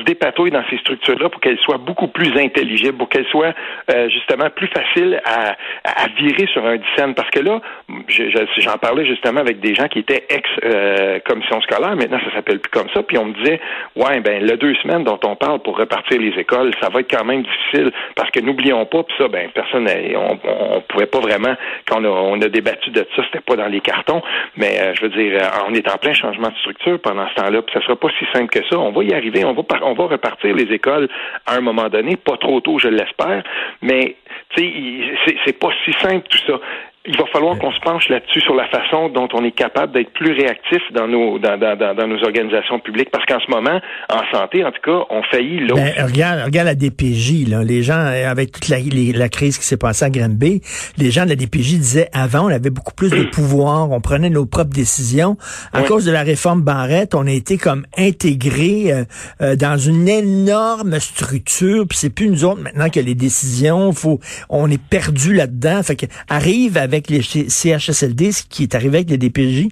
se 0.00 0.04
dépatouille 0.04 0.50
dans 0.50 0.64
ces 0.70 0.78
structures-là 0.78 1.28
pour 1.28 1.40
qu'elles 1.40 1.58
soient 1.58 1.78
beaucoup 1.78 2.08
plus 2.08 2.36
intelligibles, 2.38 2.96
pour 2.96 3.08
qu'elles 3.08 3.26
soient 3.26 3.52
euh, 3.90 4.08
justement 4.08 4.48
plus 4.50 4.68
faciles 4.68 5.20
à, 5.24 5.56
à, 5.84 6.08
virer 6.16 6.46
sur 6.52 6.64
un 6.64 6.76
dixaine. 6.76 7.14
Parce 7.14 7.30
que 7.30 7.40
là, 7.40 7.60
j'en 8.08 8.78
parlais 8.78 9.06
justement 9.06 9.40
avec 9.40 9.60
des 9.60 9.74
gens 9.74 9.88
qui 9.88 10.00
étaient 10.00 10.26
ex-commission 10.28 11.56
euh, 11.56 11.60
scolaire, 11.62 11.96
maintenant 11.96 12.18
ça 12.24 12.34
s'appelle 12.34 12.60
plus 12.60 12.70
comme 12.70 12.88
ça, 12.94 13.02
puis 13.02 13.18
on 13.18 13.26
me 13.26 13.34
disait, 13.34 13.60
ouais, 13.96 14.20
ben 14.20 14.44
le 14.44 14.56
deux 14.56 14.74
semaines 14.76 15.04
dont 15.04 15.18
on 15.24 15.36
parle 15.36 15.60
pour 15.60 15.78
repartir 15.78 16.20
les 16.20 16.38
écoles, 16.38 16.72
ça 16.80 16.88
va 16.88 17.00
être 17.00 17.10
quand 17.10 17.24
même 17.24 17.42
difficile, 17.42 17.92
parce 18.16 18.30
que 18.30 18.40
n'oublions 18.40 18.84
pas, 18.86 19.02
puis 19.02 19.14
ça, 19.18 19.28
ben 19.28 19.50
personne, 19.54 19.88
on, 20.16 20.38
on 20.44 20.80
pouvait 20.82 21.06
pas 21.06 21.20
vraiment, 21.20 21.54
quand 21.88 22.00
on 22.00 22.04
a, 22.04 22.08
on 22.08 22.40
a 22.40 22.48
débattu 22.48 22.90
de 22.90 23.06
ça, 23.16 23.22
c'était 23.24 23.44
pas 23.44 23.56
dans 23.56 23.68
les 23.68 23.80
cartons, 23.80 24.22
mais 24.56 24.80
euh, 24.80 24.94
je 24.94 25.02
veux 25.02 25.10
dire, 25.10 25.40
on 25.68 25.74
est 25.74 25.88
en 25.90 25.96
plein 25.98 26.12
changement 26.12 26.48
de 26.48 26.56
structure 26.56 26.98
pendant 27.00 27.28
ce 27.28 27.34
temps-là, 27.34 27.62
puis 27.62 27.72
ça 27.74 27.82
sera 27.82 27.96
pas 27.96 28.08
si 28.18 28.24
simple 28.32 28.48
que 28.48 28.64
ça. 28.68 28.78
On 28.78 28.90
arriver. 29.14 29.44
On 29.44 29.52
va, 29.52 29.62
on 29.82 29.94
va 29.94 30.04
repartir 30.04 30.54
les 30.54 30.72
écoles 30.72 31.08
à 31.46 31.56
un 31.56 31.60
moment 31.60 31.88
donné, 31.88 32.16
pas 32.16 32.36
trop 32.36 32.60
tôt, 32.60 32.78
je 32.78 32.88
l'espère, 32.88 33.42
mais 33.82 34.16
c'est 34.56 35.58
pas 35.58 35.70
si 35.84 35.92
simple 36.00 36.26
tout 36.28 36.38
ça 36.46 36.60
il 37.06 37.16
va 37.16 37.24
falloir 37.32 37.58
qu'on 37.58 37.72
se 37.72 37.80
penche 37.80 38.10
là-dessus 38.10 38.42
sur 38.42 38.54
la 38.54 38.68
façon 38.68 39.08
dont 39.08 39.26
on 39.32 39.42
est 39.42 39.56
capable 39.56 39.94
d'être 39.94 40.12
plus 40.12 40.32
réactif 40.32 40.82
dans 40.92 41.08
nos 41.08 41.38
dans, 41.38 41.58
dans, 41.58 41.94
dans, 41.94 42.06
nos 42.06 42.22
organisations 42.22 42.78
publiques. 42.78 43.10
Parce 43.10 43.24
qu'en 43.24 43.40
ce 43.40 43.50
moment 43.50 43.80
en 44.10 44.20
santé 44.36 44.62
en 44.62 44.70
tout 44.70 44.82
cas 44.82 45.06
on 45.08 45.22
faillit 45.22 45.60
l'autre. 45.60 45.82
Ben, 45.82 46.04
regarde 46.04 46.42
regarde 46.44 46.66
la 46.66 46.74
DPJ 46.74 47.48
là. 47.48 47.64
Les 47.64 47.82
gens 47.82 47.98
avec 47.98 48.52
toute 48.52 48.68
la, 48.68 48.76
la 49.14 49.28
crise 49.30 49.56
qui 49.56 49.64
s'est 49.64 49.78
passée 49.78 50.04
à 50.04 50.10
Granby 50.10 50.60
les 50.98 51.10
gens 51.10 51.24
de 51.24 51.30
la 51.30 51.36
DPJ 51.36 51.78
disaient 51.78 52.10
avant 52.12 52.44
on 52.44 52.48
avait 52.48 52.68
beaucoup 52.68 52.92
plus 52.92 53.08
de 53.08 53.22
pouvoir. 53.32 53.90
On 53.90 54.02
prenait 54.02 54.30
nos 54.30 54.44
propres 54.44 54.74
décisions. 54.74 55.38
À 55.72 55.82
cause 55.82 56.04
de 56.04 56.12
la 56.12 56.22
réforme 56.22 56.60
Barrette 56.60 57.14
on 57.14 57.26
a 57.26 57.32
été 57.32 57.56
comme 57.56 57.86
intégré 57.96 58.92
euh, 58.92 59.04
euh, 59.40 59.56
dans 59.56 59.78
une 59.78 60.06
énorme 60.06 61.00
structure. 61.00 61.86
Puis 61.88 61.96
c'est 61.96 62.14
plus 62.14 62.28
nous 62.28 62.44
autres 62.44 62.60
maintenant 62.60 62.90
que 62.90 63.00
les 63.00 63.14
décisions. 63.14 63.90
Faut 63.92 64.20
on 64.50 64.70
est 64.70 64.82
perdu 64.82 65.32
là-dedans. 65.32 65.82
Fait 65.82 65.96
que 65.96 66.06
arrive 66.28 66.76
avec 66.90 67.08
les 67.08 67.22
CHSLD, 67.22 68.32
ce 68.32 68.42
qui 68.42 68.64
est 68.64 68.74
arrivé 68.74 68.98
avec 68.98 69.10
les 69.10 69.18
DPJ? 69.18 69.68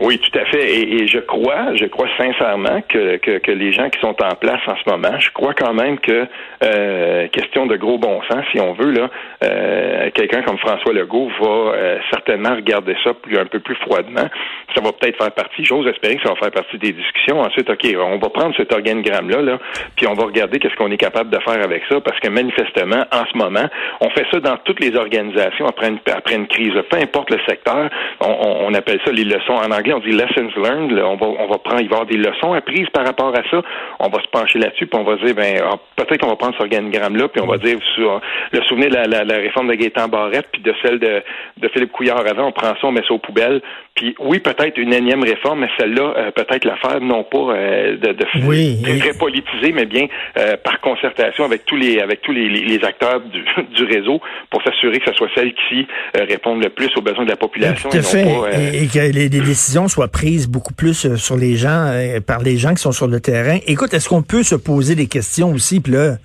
Oui, 0.00 0.18
tout 0.18 0.38
à 0.38 0.44
fait. 0.46 0.80
Et, 0.80 1.06
je 1.06 1.18
crois, 1.18 1.74
je 1.76 1.84
crois 1.86 2.08
sincèrement 2.18 2.82
que, 2.88 3.16
que, 3.16 3.50
les 3.52 3.72
gens 3.72 3.88
qui 3.90 4.00
sont 4.00 4.16
en 4.22 4.34
place 4.34 4.60
en 4.66 4.74
ce 4.76 4.90
moment, 4.90 5.18
je 5.20 5.30
crois 5.30 5.54
quand 5.54 5.72
même 5.72 5.98
que 5.98 6.26
euh, 6.64 7.28
question 7.28 7.66
de 7.66 7.76
gros 7.76 7.98
bon 7.98 8.20
sens, 8.28 8.44
si 8.52 8.60
on 8.60 8.72
veut 8.72 8.90
là, 8.90 9.08
euh, 9.44 10.10
quelqu'un 10.12 10.42
comme 10.42 10.58
François 10.58 10.92
Legault 10.92 11.30
va 11.40 11.46
euh, 11.46 11.98
certainement 12.10 12.56
regarder 12.56 12.96
ça 13.04 13.14
plus 13.14 13.38
un 13.38 13.46
peu 13.46 13.60
plus 13.60 13.76
froidement. 13.76 14.28
Ça 14.74 14.82
va 14.82 14.90
peut-être 14.92 15.16
faire 15.16 15.30
partie. 15.32 15.64
J'ose 15.64 15.86
espérer 15.86 16.16
que 16.16 16.22
ça 16.22 16.30
va 16.30 16.36
faire 16.36 16.50
partie 16.50 16.78
des 16.78 16.92
discussions. 16.92 17.40
Ensuite, 17.40 17.70
ok, 17.70 17.86
on 17.96 18.18
va 18.18 18.28
prendre 18.30 18.54
cet 18.56 18.72
organigramme 18.72 19.30
là, 19.30 19.42
là, 19.42 19.58
puis 19.96 20.08
on 20.08 20.14
va 20.14 20.24
regarder 20.24 20.58
qu'est-ce 20.58 20.74
qu'on 20.74 20.90
est 20.90 20.96
capable 20.96 21.30
de 21.30 21.38
faire 21.40 21.62
avec 21.62 21.82
ça, 21.88 22.00
parce 22.00 22.18
que 22.18 22.28
manifestement, 22.28 23.04
en 23.12 23.24
ce 23.30 23.38
moment, 23.38 23.68
on 24.00 24.10
fait 24.10 24.26
ça 24.32 24.40
dans 24.40 24.56
toutes 24.64 24.80
les 24.80 24.96
organisations 24.96 25.66
après 25.66 25.88
une 25.88 25.98
après 26.12 26.34
une 26.34 26.48
crise, 26.48 26.72
peu 26.90 26.98
importe 26.98 27.30
le 27.30 27.38
secteur. 27.46 27.90
On, 28.20 28.66
on 28.66 28.74
appelle 28.74 29.00
ça 29.04 29.12
les 29.12 29.24
leçons 29.24 29.54
en 29.54 29.70
anglais 29.70 29.83
on 29.92 30.00
dit 30.00 30.12
lessons 30.12 30.50
learned. 30.56 30.92
on 30.98 31.16
va, 31.16 31.26
on 31.26 31.48
va 31.48 31.58
prendre, 31.58 31.80
il 31.80 31.88
va 31.88 31.96
y 31.96 32.00
avoir 32.00 32.06
des 32.06 32.16
leçons 32.16 32.52
apprises 32.52 32.88
par 32.92 33.04
rapport 33.04 33.34
à 33.34 33.42
ça. 33.50 33.62
On 34.00 34.08
va 34.08 34.22
se 34.22 34.28
pencher 34.28 34.58
là-dessus, 34.58 34.86
puis 34.86 34.98
on 34.98 35.04
va 35.04 35.16
dire, 35.16 35.34
ben, 35.34 35.60
ah, 35.62 35.76
peut-être 35.96 36.20
qu'on 36.20 36.30
va 36.30 36.36
prendre 36.36 36.54
cet 36.54 36.62
organigramme-là, 36.62 37.28
puis 37.28 37.42
on 37.42 37.46
va 37.46 37.58
dire 37.58 37.78
sur 37.94 38.20
le 38.52 38.62
souvenir 38.62 38.90
de 38.90 38.94
la, 38.94 39.24
la, 39.24 39.36
réforme 39.36 39.68
de 39.68 39.74
Gaétan 39.74 40.08
Barrette, 40.08 40.48
puis 40.52 40.62
de 40.62 40.74
celle 40.82 40.98
de, 40.98 41.22
de 41.58 41.68
Philippe 41.68 41.92
Couillard 41.92 42.26
avant, 42.26 42.48
on 42.48 42.52
prend 42.52 42.68
ça, 42.68 42.84
on 42.84 42.92
met 42.92 43.02
ça 43.06 43.14
aux 43.14 43.18
poubelles. 43.18 43.60
Puis 43.94 44.14
oui, 44.18 44.40
peut-être 44.40 44.76
une 44.78 44.92
énième 44.92 45.22
réforme, 45.22 45.60
mais 45.60 45.68
celle-là, 45.78 46.14
euh, 46.16 46.30
peut-être 46.32 46.64
la 46.64 46.76
faire 46.76 47.00
non 47.00 47.22
pas 47.22 47.54
euh, 47.54 47.96
de, 47.96 48.12
de 48.12 48.26
oui, 48.44 48.82
très, 48.82 49.16
politisé, 49.16 49.72
mais 49.72 49.86
bien 49.86 50.08
euh, 50.36 50.56
par 50.56 50.80
concertation 50.80 51.44
avec 51.44 51.64
tous 51.64 51.76
les 51.76 52.00
avec 52.00 52.20
tous 52.22 52.32
les, 52.32 52.48
les, 52.48 52.84
acteurs 52.84 53.20
du, 53.20 53.44
du, 53.76 53.84
réseau 53.84 54.20
pour 54.50 54.62
s'assurer 54.64 54.98
que 54.98 55.10
ce 55.10 55.16
soit 55.16 55.28
celle 55.34 55.54
qui 55.68 55.86
réponde 56.14 56.62
le 56.62 56.70
plus 56.70 56.90
aux 56.96 57.02
besoins 57.02 57.24
de 57.24 57.30
la 57.30 57.36
population. 57.36 57.88
Tout 57.88 57.98
à 57.98 58.02
fait. 58.02 58.22
et, 58.22 58.88
que 58.88 58.98
les, 58.98 59.28
les 59.28 59.40
décisions 59.40 59.73
soit 59.88 60.08
prise 60.08 60.46
beaucoup 60.46 60.74
plus 60.74 61.06
euh, 61.06 61.16
sur 61.16 61.36
les 61.36 61.56
gens, 61.56 61.86
euh, 61.86 62.20
par 62.20 62.40
les 62.40 62.56
gens 62.56 62.74
qui 62.74 62.82
sont 62.82 62.92
sur 62.92 63.08
le 63.08 63.20
terrain. 63.20 63.58
Écoute, 63.66 63.94
est-ce 63.94 64.08
qu'on 64.08 64.22
peut 64.22 64.42
se 64.42 64.54
poser 64.54 64.94
des 64.94 65.06
questions 65.06 65.52
aussi, 65.52 65.80
puis 65.80 65.92
là, 65.92 66.18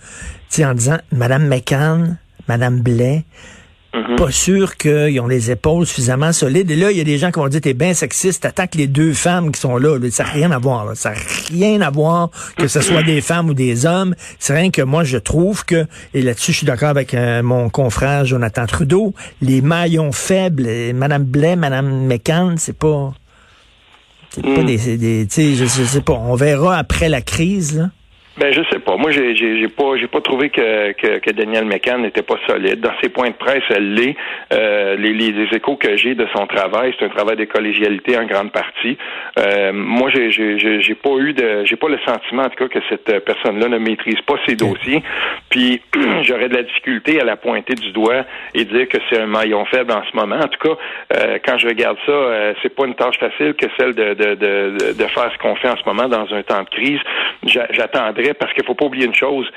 en 0.60 0.74
disant, 0.74 0.98
Madame 1.12 1.48
McCann, 1.48 2.18
Madame 2.48 2.82
Blais, 2.82 3.24
mm-hmm. 3.94 4.15
Pas 4.18 4.32
sûr 4.32 4.77
qu'ils 4.77 5.20
ont 5.20 5.27
les 5.27 5.51
épaules 5.51 5.86
suffisamment 5.86 6.32
solides. 6.32 6.70
Et 6.72 6.75
là, 6.75 6.91
il 6.91 6.98
y 6.98 7.01
a 7.01 7.03
des 7.03 7.18
gens 7.18 7.32
qui 7.32 7.39
vont 7.39 7.48
dire, 7.48 7.62
t'es 7.62 7.74
bien 7.74 7.94
sexiste, 7.94 8.44
t'attaques 8.44 8.75
les 8.75 8.88
deux 8.88 9.13
femmes 9.13 9.51
qui 9.51 9.60
sont 9.60 9.77
là. 9.77 9.98
Ça 10.12 10.24
n'a 10.24 10.29
rien 10.29 10.51
à 10.51 10.60
voir. 10.60 10.96
Ça 10.96 11.12
n'a 11.12 11.18
rien 11.50 11.82
à 11.82 11.89
voir 11.89 12.29
que 12.58 12.68
ce 12.68 12.82
soit 12.82 13.03
des 13.03 13.22
femmes 13.22 13.50
ou 13.50 13.53
des 13.53 13.86
hommes. 13.86 14.15
C'est 14.38 14.53
rien 14.53 14.70
que 14.70 14.82
moi, 14.82 15.03
je 15.03 15.18
trouve 15.18 15.65
que, 15.65 15.86
et 16.13 16.22
là-dessus, 16.22 16.51
je 16.51 16.58
suis 16.58 16.68
d'accord 16.68 16.89
avec 16.89 17.13
euh, 17.13 17.41
mon 17.41 17.70
confrère 17.70 18.25
Jonathan 18.25 18.65
Trudeau, 18.65 19.13
les 19.41 19.62
maillons 19.62 20.12
faibles, 20.12 20.68
Madame 20.94 21.24
Blais, 21.24 21.56
Madame 21.56 22.06
McCann, 22.06 22.58
c'est 22.58 22.77
pas... 22.77 23.13
C'est 24.31 24.41
pas 24.41 24.62
hmm. 24.62 24.65
des, 24.65 25.25
des 25.25 25.55
je, 25.55 25.65
sais 25.65 26.01
pas. 26.01 26.13
On 26.13 26.36
verra 26.36 26.77
après 26.77 27.09
la 27.09 27.21
crise, 27.21 27.75
là. 27.75 27.89
Ben 28.39 28.53
je 28.53 28.62
sais 28.72 28.79
pas. 28.79 28.96
Moi 28.96 29.12
j'ai 29.12 29.36
j'ai 29.36 29.67
pas 29.67 29.98
j'ai 29.98 30.08
pas 30.08 30.22
trouvé 30.22 30.50
que, 30.50 30.93
que, 30.93 31.19
que 31.19 31.31
Daniel 31.31 31.65
McCann 31.65 32.03
n'était 32.03 32.22
pas 32.22 32.38
solide. 32.48 32.79
Dans 32.79 32.93
ses 33.03 33.10
points 33.10 33.31
de 33.31 33.36
presse, 33.36 33.63
elle 33.69 33.93
l'est. 33.93 34.15
Euh, 34.53 34.96
les, 34.96 35.12
les, 35.12 35.48
échos 35.53 35.75
que 35.75 35.98
j'ai 35.98 36.15
de 36.15 36.25
son 36.34 36.48
travail, 36.48 36.96
c'est 36.98 37.05
un 37.05 37.10
travail 37.10 37.36
de 37.36 37.43
collégialité 37.43 38.17
en 38.17 38.25
grande 38.25 38.53
partie. 38.53 38.98
Euh, 39.38 39.74
moi 39.74 40.10
j'ai 40.15 40.31
j'ai 40.31 40.58
j'ai 40.79 40.96
pas 40.96 41.17
eu 41.17 41.34
de 41.34 41.65
j'ai 41.65 41.75
pas 41.75 41.89
le 41.89 42.00
sentiment 42.08 42.43
en 42.43 42.50
tout 42.50 42.65
cas 42.65 42.79
que 42.79 42.79
cette 42.88 43.25
personne-là 43.25 43.67
ne 43.67 43.77
maîtrise 43.77 44.22
pas 44.25 44.36
ses 44.48 44.55
dossiers. 44.55 45.03
Puis 45.50 45.81
j'aurais 46.24 46.48
de 46.48 46.55
la 46.55 46.63
difficulté 46.63 47.19
à 47.19 47.25
la 47.25 47.36
pointer 47.36 47.75
du 47.75 47.91
doigt 47.91 48.24
et 48.53 48.63
dire 48.63 48.88
que 48.88 49.00
c'est 49.10 49.19
un 49.19 49.27
maillon 49.27 49.65
faible 49.65 49.91
en 49.91 50.03
ce 50.10 50.15
moment. 50.15 50.38
En 50.38 50.48
tout 50.48 50.60
cas, 50.65 50.77
euh, 51.17 51.39
quand 51.46 51.58
je 51.58 51.67
regarde 51.67 51.98
ça, 52.05 52.13
euh, 52.13 52.53
c'est 52.62 52.74
pas 52.74 52.86
une 52.86 52.96
tâche 52.96 53.19
facile 53.19 53.53
que 53.55 53.65
celle 53.77 53.93
de 53.96 54.13
de, 54.13 54.36
de, 54.36 54.93
de 54.93 55.08
faire 55.08 55.29
ce 55.34 55.38
qu'on 55.39 55.55
fait 55.58 55.69
en 55.69 55.75
ce 55.75 55.84
moment 55.86 56.08
dans 56.08 56.34
un 56.34 56.41
temps 56.43 56.63
de 56.63 56.69
crise. 56.69 57.00
J'attendrai 57.43 58.28
parce 58.33 58.53
qu'il 58.53 58.65
faut 58.65 58.75
pas 58.75 58.86
oublier 58.86 59.05
une 59.05 59.15
chose, 59.15 59.50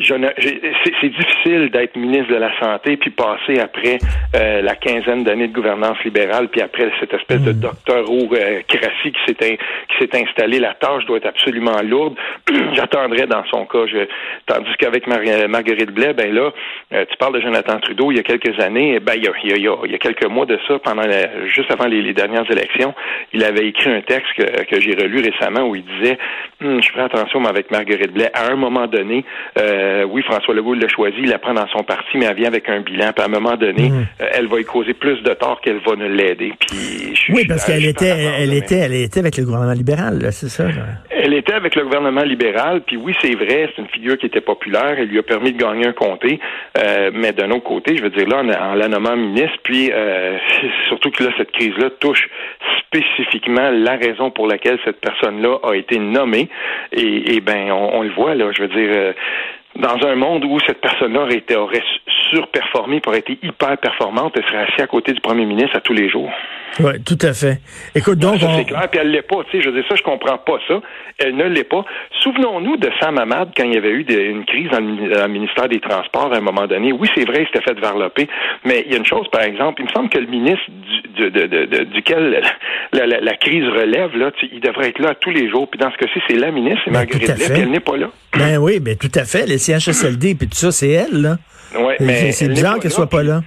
c'est 0.00 1.08
difficile 1.08 1.70
d'être 1.70 1.96
ministre 1.96 2.32
de 2.32 2.36
la 2.36 2.56
Santé 2.60 2.96
puis 2.96 3.10
passer 3.10 3.58
après 3.60 3.98
euh, 4.36 4.62
la 4.62 4.76
quinzaine 4.76 5.24
d'années 5.24 5.48
de 5.48 5.52
gouvernance 5.52 5.98
libérale 6.04 6.48
puis 6.48 6.60
après 6.60 6.90
cette 7.00 7.12
espèce 7.12 7.42
de 7.42 7.52
mm. 7.52 7.60
doctorocratie 7.60 9.12
qui 9.12 9.20
s'est 9.26 9.58
qui 9.58 9.98
s'est 9.98 10.22
installée. 10.22 10.60
La 10.60 10.74
tâche 10.74 11.04
doit 11.06 11.16
être 11.16 11.26
absolument 11.26 11.80
lourde. 11.82 12.16
J'attendrai 12.74 13.26
dans 13.26 13.44
son 13.46 13.66
cas. 13.66 13.86
Je, 13.86 14.06
tandis 14.46 14.70
qu'avec 14.78 15.06
Marguerite 15.06 15.90
Blais, 15.90 16.12
ben 16.12 16.32
là, 16.32 16.52
euh, 16.92 17.04
tu 17.10 17.16
parles 17.16 17.34
de 17.34 17.40
Jonathan 17.40 17.78
Trudeau 17.80 18.12
il 18.12 18.18
y 18.18 18.20
a 18.20 18.22
quelques 18.22 18.58
années. 18.60 19.00
Ben 19.00 19.14
il 19.16 19.24
y 19.24 19.28
a, 19.28 19.32
il 19.42 19.62
y 19.62 19.68
a, 19.68 19.76
il 19.84 19.90
y 19.90 19.94
a 19.94 19.98
quelques 19.98 20.26
mois 20.26 20.46
de 20.46 20.58
ça, 20.68 20.78
pendant 20.78 21.02
juste 21.46 21.70
avant 21.72 21.86
les, 21.86 22.12
dernières 22.12 22.50
élections, 22.50 22.94
il 23.32 23.44
avait 23.44 23.68
écrit 23.68 23.90
un 23.90 24.00
texte 24.00 24.32
que, 24.36 24.64
que 24.64 24.80
j'ai 24.80 24.94
relu 24.94 25.20
récemment 25.20 25.68
où 25.68 25.76
il 25.76 25.84
disait 25.84 26.18
hum, 26.62 26.82
je 26.82 26.92
prends 26.92 27.04
attention 27.04 27.40
mais 27.40 27.48
avec 27.48 27.70
Marguerite 27.70 28.12
Blais. 28.12 28.30
À 28.34 28.50
un 28.50 28.56
moment 28.56 28.86
donné, 28.86 29.24
euh, 29.58 29.87
euh, 29.88 30.04
oui, 30.04 30.22
François 30.22 30.54
Legault 30.54 30.74
l'a 30.74 30.88
choisi, 30.88 31.16
il 31.20 31.28
la 31.28 31.38
prend 31.38 31.54
dans 31.54 31.66
son 31.68 31.82
parti, 31.82 32.16
mais 32.16 32.26
elle 32.26 32.36
vient 32.36 32.48
avec 32.48 32.68
un 32.68 32.80
bilan. 32.80 33.12
Puis 33.14 33.22
à 33.22 33.26
un 33.26 33.30
moment 33.30 33.56
donné, 33.56 33.90
mhm. 33.90 34.06
euh, 34.20 34.26
elle 34.32 34.46
va 34.46 34.60
y 34.60 34.64
causer 34.64 34.94
plus 34.94 35.22
de 35.22 35.32
tort 35.34 35.60
qu'elle 35.60 35.80
va 35.86 35.96
ne 35.96 36.08
l'aider. 36.08 36.52
Puis 36.60 37.14
oui, 37.30 37.44
parce 37.46 37.64
qu'elle 37.64 37.84
était, 37.84 38.08
elle 38.08 38.52
était, 38.52 38.78
elle 38.78 38.94
était 38.94 39.20
avec 39.20 39.36
le 39.36 39.44
gouvernement 39.44 39.72
libéral, 39.72 40.28
c'est 40.32 40.48
ça. 40.48 40.64
Elle 41.10 41.34
était 41.34 41.54
avec 41.54 41.74
le 41.74 41.84
gouvernement 41.84 42.22
libéral. 42.22 42.82
Puis 42.86 42.96
oui, 42.96 43.14
c'est 43.20 43.34
vrai, 43.34 43.70
c'est 43.74 43.82
une 43.82 43.88
figure 43.88 44.16
qui 44.18 44.26
était 44.26 44.40
populaire. 44.40 44.94
Elle 44.98 45.08
lui 45.08 45.18
a 45.18 45.22
permis 45.22 45.52
de 45.52 45.58
gagner 45.58 45.86
un 45.86 45.92
comté. 45.92 46.38
Euh, 46.76 47.10
mais 47.12 47.32
d'un 47.32 47.50
autre 47.50 47.64
côté, 47.64 47.96
je 47.96 48.02
veux 48.02 48.10
dire 48.10 48.28
là, 48.28 48.42
en, 48.42 48.74
la 48.74 48.88
nommant 48.88 49.16
ministre, 49.16 49.58
puis 49.62 49.90
surtout 50.88 51.10
que 51.10 51.24
là, 51.24 51.30
cette 51.36 51.50
crise-là 51.52 51.90
touche 52.00 52.28
spécifiquement 52.86 53.70
la 53.70 53.96
raison 53.96 54.30
pour 54.30 54.46
laquelle 54.46 54.78
cette 54.84 55.00
personne-là 55.00 55.58
a 55.62 55.74
été 55.74 55.98
nommée. 55.98 56.48
Et, 56.92 57.34
et 57.34 57.40
ben, 57.40 57.70
on, 57.70 57.98
on, 57.98 58.02
le 58.02 58.10
voit 58.10 58.34
là. 58.34 58.50
Je 58.56 58.62
veux 58.62 58.68
dire, 58.68 59.14
dans 59.78 60.06
un 60.06 60.16
monde 60.16 60.44
où 60.44 60.58
cette 60.66 60.80
personne-là 60.80 61.22
aurait, 61.22 61.36
été, 61.36 61.56
aurait 61.56 61.82
surperformé, 62.30 63.00
aurait 63.06 63.20
été 63.20 63.38
hyper 63.42 63.78
performante, 63.78 64.34
elle 64.36 64.44
serait 64.44 64.64
assise 64.64 64.80
à 64.80 64.86
côté 64.86 65.12
du 65.12 65.20
premier 65.20 65.46
ministre 65.46 65.76
à 65.76 65.80
tous 65.80 65.92
les 65.92 66.08
jours. 66.08 66.30
Oui, 66.80 67.02
tout 67.04 67.18
à 67.22 67.32
fait. 67.32 67.60
Écoute, 67.94 68.18
donc. 68.18 68.38
C'est 68.38 68.64
clair, 68.64 68.88
puis 68.90 69.00
elle 69.00 69.10
l'est 69.10 69.22
pas, 69.22 69.42
tu 69.50 69.56
sais, 69.56 69.64
je 69.64 69.70
dire, 69.70 69.84
ça, 69.88 69.96
je 69.96 70.02
comprends 70.02 70.38
pas 70.38 70.58
ça. 70.68 70.80
Elle 71.18 71.36
ne 71.36 71.44
l'est 71.44 71.64
pas. 71.64 71.84
Souvenons-nous 72.22 72.76
de 72.76 72.88
Sam 73.00 73.18
Hamad 73.18 73.50
quand 73.56 73.64
il 73.64 73.74
y 73.74 73.76
avait 73.76 73.90
eu 73.90 74.02
une 74.02 74.44
crise 74.44 74.70
dans 74.70 74.78
le, 74.78 75.28
ministère 75.28 75.68
des 75.68 75.80
Transports 75.80 76.32
à 76.32 76.36
un 76.36 76.40
moment 76.40 76.66
donné. 76.66 76.92
Oui, 76.92 77.08
c'est 77.14 77.24
vrai, 77.24 77.42
il 77.42 77.46
s'était 77.46 77.62
fait 77.62 77.78
varloper, 77.80 78.28
mais 78.64 78.84
il 78.86 78.92
y 78.92 78.94
a 78.94 78.98
une 78.98 79.06
chose, 79.06 79.26
par 79.30 79.42
exemple, 79.42 79.82
il 79.82 79.86
me 79.86 79.90
semble 79.90 80.08
que 80.08 80.18
le 80.18 80.26
ministre 80.26 80.64
du, 80.68 81.30
de, 81.30 81.46
de, 81.46 81.84
duquel 81.84 82.42
la, 82.92 83.36
crise 83.36 83.64
relève, 83.64 84.16
là, 84.16 84.30
il 84.52 84.60
devrait 84.60 84.88
être 84.88 85.00
là 85.00 85.14
tous 85.14 85.30
les 85.30 85.50
jours. 85.50 85.68
Puis 85.68 85.78
dans 85.78 85.90
ce 85.90 85.96
cas-ci, 85.96 86.20
c'est 86.28 86.36
la 86.36 86.50
ministre, 86.52 86.80
c'est 86.84 86.90
ben, 86.90 86.98
Marguerite 86.98 87.34
Blais, 87.34 87.46
puis 87.52 87.62
elle 87.62 87.70
n'est 87.70 87.80
pas 87.80 87.96
là. 87.96 88.10
Ben 88.36 88.58
oui, 88.58 88.78
ben 88.78 88.96
tout 88.96 89.10
à 89.14 89.24
fait. 89.24 89.46
Les 89.46 89.58
CHSLD, 89.58 90.34
puis 90.36 90.48
tout 90.48 90.56
ça, 90.56 90.70
c'est 90.70 90.90
elle, 90.90 91.22
là. 91.22 91.36
Ouais, 91.76 91.96
mais 92.00 92.32
c'est 92.32 92.48
bizarre 92.48 92.78
qu'elle 92.78 92.90
soit 92.90 93.08
pas 93.08 93.22
là. 93.22 93.42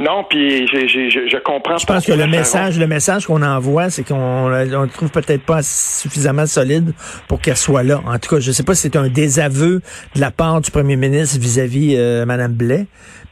Non, 0.00 0.24
puis 0.28 0.64
je, 0.68 1.42
comprends. 1.42 1.76
Je 1.76 1.84
pense 1.84 2.06
que 2.06 2.12
le 2.12 2.28
message, 2.28 2.78
le 2.78 2.86
message 2.86 3.26
qu'on 3.26 3.42
envoie, 3.42 3.90
c'est 3.90 4.04
qu'on 4.04 4.48
ne 4.48 4.86
trouve 4.86 5.10
peut-être 5.10 5.42
pas 5.42 5.60
suffisamment 5.62 6.46
solide 6.46 6.92
pour 7.26 7.40
qu'elle 7.40 7.56
soit 7.56 7.82
là. 7.82 8.00
En 8.06 8.16
tout 8.18 8.30
cas, 8.30 8.40
je 8.40 8.48
ne 8.48 8.52
sais 8.52 8.62
pas 8.62 8.76
si 8.76 8.82
c'est 8.82 8.96
un 8.96 9.08
désaveu 9.08 9.82
de 10.14 10.20
la 10.20 10.30
part 10.30 10.60
du 10.60 10.70
premier 10.70 10.94
ministre 10.94 11.40
vis-à-vis 11.40 11.96
euh, 11.96 12.24
Mme 12.26 12.52
Blais, 12.52 12.86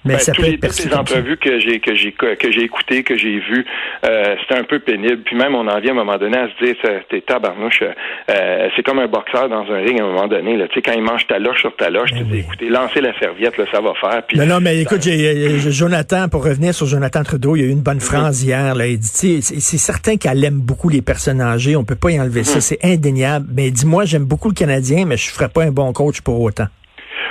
mais 0.07 0.15
ben, 0.15 0.19
ça 0.21 0.33
peut 0.33 0.45
être 0.45 0.85
les 0.85 0.95
entrevues 0.95 1.37
que 1.37 1.59
j'ai 1.61 1.81
que 1.81 1.95
j'ai 1.95 2.13
que 2.13 2.51
j'ai 2.51 2.63
écoutées, 2.63 3.03
que 3.03 3.17
j'ai 3.17 3.39
vues, 3.39 3.65
euh, 4.05 4.37
c'était 4.41 4.61
un 4.61 4.65
peu 4.65 4.79
pénible. 4.79 5.23
Puis 5.25 5.37
même 5.37 5.55
on 5.55 5.67
en 5.67 5.81
vient 5.81 5.91
à 5.91 6.01
un 6.01 6.05
moment 6.05 6.19
donné 6.19 6.39
à 6.39 6.49
se 6.49 6.65
dire, 6.65 6.77
t'es 7.09 7.21
tabarnouche, 7.21 7.83
euh, 7.83 8.69
c'est 8.77 8.83
comme 8.83 8.99
un 8.99 9.09
boxeur 9.09 9.49
dans 9.49 9.65
un 9.71 9.79
ring 9.79 10.01
à 10.01 10.05
un 10.05 10.07
moment 10.07 10.29
donné. 10.29 10.57
Là, 10.57 10.69
tu 10.69 10.75
sais, 10.75 10.83
quand 10.83 10.93
il 10.93 11.03
mange 11.03 11.27
ta 11.27 11.39
loche 11.39 11.61
sur 11.61 11.75
ta 11.77 11.91
loche, 11.91 12.11
tu 12.11 12.25
ben 12.25 12.31
dis, 12.31 12.39
écoutez, 12.39 12.69
lancer 12.69 13.01
la 13.01 13.19
serviette, 13.19 13.57
là, 13.57 13.65
ça 13.73 13.81
va 13.81 13.93
faire. 13.95 14.23
Puis, 14.27 14.39
non, 14.39 14.47
non, 14.47 14.61
mais 14.61 14.81
écoute, 14.81 15.03
j'ai, 15.03 15.59
Jonathan, 15.71 16.29
pour 16.29 16.45
revenir 16.45 16.75
sur 16.75 16.87
Jonathan 16.87 17.23
Trudeau, 17.23 17.57
il 17.57 17.63
y 17.63 17.65
a 17.65 17.69
eu 17.69 17.73
une 17.73 17.83
bonne 17.83 18.01
phrase 18.01 18.43
hier. 18.43 18.75
Là, 18.75 18.87
il 18.87 18.99
dit, 18.99 19.43
c'est 19.43 19.79
certain 19.79 20.17
qu'elle 20.17 20.43
aime 20.45 20.61
beaucoup 20.61 20.89
les 20.89 21.03
personnes 21.03 21.41
âgées, 21.41 21.77
on 21.77 21.85
peut 21.85 21.97
pas 21.97 22.11
y 22.11 22.21
enlever 22.21 22.45
ça, 22.45 22.57
mhm. 22.57 22.61
c'est 22.61 22.85
indéniable. 22.85 23.47
Mais 23.55 23.71
dis-moi, 23.71 24.05
j'aime 24.05 24.25
beaucoup 24.25 24.49
le 24.49 24.55
Canadien, 24.55 25.05
mais 25.07 25.17
je 25.17 25.31
ferais 25.31 25.49
pas 25.49 25.65
un 25.65 25.71
bon 25.71 25.93
coach 25.93 26.21
pour 26.21 26.41
autant. 26.41 26.67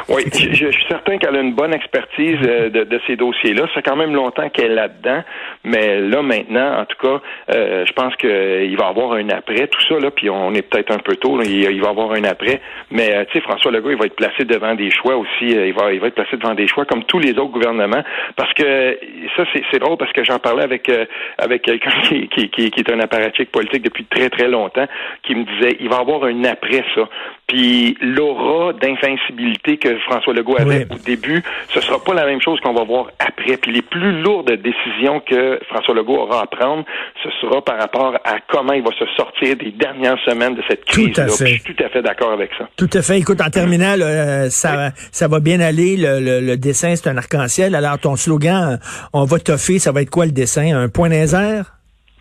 Oui, 0.07 0.24
je, 0.31 0.53
je, 0.53 0.69
suis 0.69 0.85
certain 0.88 1.17
qu'elle 1.17 1.35
a 1.35 1.39
une 1.39 1.53
bonne 1.55 1.74
expertise 1.74 2.38
euh, 2.43 2.69
de, 2.69 2.83
de, 2.83 3.01
ces 3.07 3.15
dossiers-là. 3.15 3.63
Ça 3.67 3.74
fait 3.75 3.81
quand 3.81 3.95
même 3.95 4.13
longtemps 4.13 4.50
qu'elle 4.50 4.71
est 4.71 4.75
là-dedans, 4.75 5.24
mais 5.63 6.00
là 6.00 6.21
maintenant, 6.21 6.79
en 6.79 6.85
tout 6.85 6.97
cas, 7.01 7.21
euh, 7.50 7.85
je 7.88 7.93
pense 7.93 8.15
qu'il 8.17 8.29
va 8.77 8.85
y 8.85 8.88
avoir 8.88 9.13
un 9.13 9.29
après 9.29 9.67
tout 9.67 9.81
ça 9.89 10.00
là. 10.00 10.12
Puis 10.12 10.29
on 10.29 10.53
est 10.53 10.62
peut-être 10.62 10.91
un 10.91 11.00
peu 11.00 11.15
tôt. 11.15 11.41
il, 11.41 11.65
va 11.65 11.71
y 11.71 11.85
avoir 11.88 12.12
un 12.12 12.24
après, 12.24 12.62
mais 12.91 13.15
euh, 13.15 13.25
tu 13.25 13.33
sais, 13.33 13.41
François 13.41 13.71
Legault, 13.71 13.91
il 13.91 13.97
va 13.97 14.05
être 14.05 14.15
placé 14.15 14.43
devant 14.45 14.75
des 14.75 14.91
choix 14.91 15.15
aussi. 15.15 15.47
il 15.47 15.74
va, 15.74 15.91
il 15.91 16.00
va 16.00 16.07
être 16.07 16.15
placé 16.15 16.38
devant 16.38 16.53
des 16.53 16.67
choix 16.67 16.85
comme 16.85 17.03
tous 17.05 17.19
les 17.19 17.31
autres 17.31 17.51
gouvernements, 17.51 18.03
parce 18.35 18.53
que 18.53 19.00
ça, 19.35 19.43
c'est 19.71 19.79
drôle 19.79 19.97
parce 19.97 20.13
que 20.13 20.24
j'en 20.24 20.38
parlais 20.38 20.63
avec 20.63 20.91
avec 21.39 21.63
quelqu'un 21.63 21.89
qui, 22.03 22.27
qui, 22.27 22.50
qui, 22.50 22.69
qui 22.69 22.79
est 22.79 22.91
un 22.91 23.00
apparatchik 23.00 23.51
politique 23.51 23.81
depuis 23.81 24.05
très 24.05 24.29
très 24.29 24.47
longtemps, 24.47 24.85
qui 25.24 25.33
me 25.33 25.45
disait, 25.45 25.77
il 25.79 25.89
va 25.89 25.97
y 25.97 26.01
avoir 26.01 26.25
un 26.25 26.43
après 26.43 26.83
ça. 26.93 27.09
Puis 27.47 27.95
l'aura 28.01 28.73
d'invincibilité 28.73 29.77
que 29.77 29.97
François 29.99 30.33
Legault 30.33 30.57
avait 30.59 30.87
au 30.91 30.97
début, 30.97 31.43
ce 31.69 31.79
sera 31.79 32.03
pas 32.03 32.13
la 32.13 32.25
même 32.25 32.41
chose 32.41 32.59
qu'on 32.61 32.73
va 32.73 32.83
voir 32.83 33.11
après. 33.19 33.57
Puis 33.57 33.71
les 33.71 33.83
plus 33.83 34.21
lourdes 34.21 34.51
décisions 34.51 35.19
que 35.19 35.59
François 35.69 35.93
Legault 35.93 36.17
aura 36.17 36.41
à 36.41 36.47
prendre, 36.47 36.83
ce 37.23 37.29
sera 37.41 37.63
par 37.63 37.77
rapport 37.77 38.15
à 38.23 38.37
comment 38.47 38.73
il 38.73 38.83
va 38.83 38.91
se 38.97 39.05
sortir 39.15 39.55
des 39.57 39.71
dernières 39.71 40.17
semaines 40.25 40.55
de 40.55 40.63
cette 40.67 40.85
crise. 40.85 41.13
Tout 41.13 41.21
à 41.21 41.27
fait. 41.27 41.47
Je 41.47 41.53
suis 41.61 41.75
tout 41.75 41.83
à 41.83 41.89
fait 41.89 42.01
d'accord 42.01 42.31
avec 42.31 42.49
ça. 42.57 42.67
Tout 42.77 42.89
à 42.93 43.01
fait. 43.01 43.19
Écoute, 43.19 43.41
en 43.41 43.49
terminant, 43.49 43.95
euh, 43.99 44.49
ça, 44.49 44.91
ça 45.11 45.27
va 45.27 45.39
bien 45.39 45.59
aller. 45.59 45.97
Le, 45.97 46.39
le, 46.41 46.57
dessin, 46.57 46.95
c'est 46.95 47.09
un 47.09 47.17
arc-en-ciel. 47.17 47.75
Alors, 47.75 47.99
ton 47.99 48.15
slogan, 48.15 48.79
on 49.13 49.25
va 49.25 49.39
toffer, 49.39 49.77
ça 49.79 49.91
va 49.91 50.01
être 50.01 50.09
quoi 50.09 50.25
le 50.25 50.31
dessin? 50.31 50.75
Un 50.75 50.89
point 50.89 51.09
d'un 51.09 51.25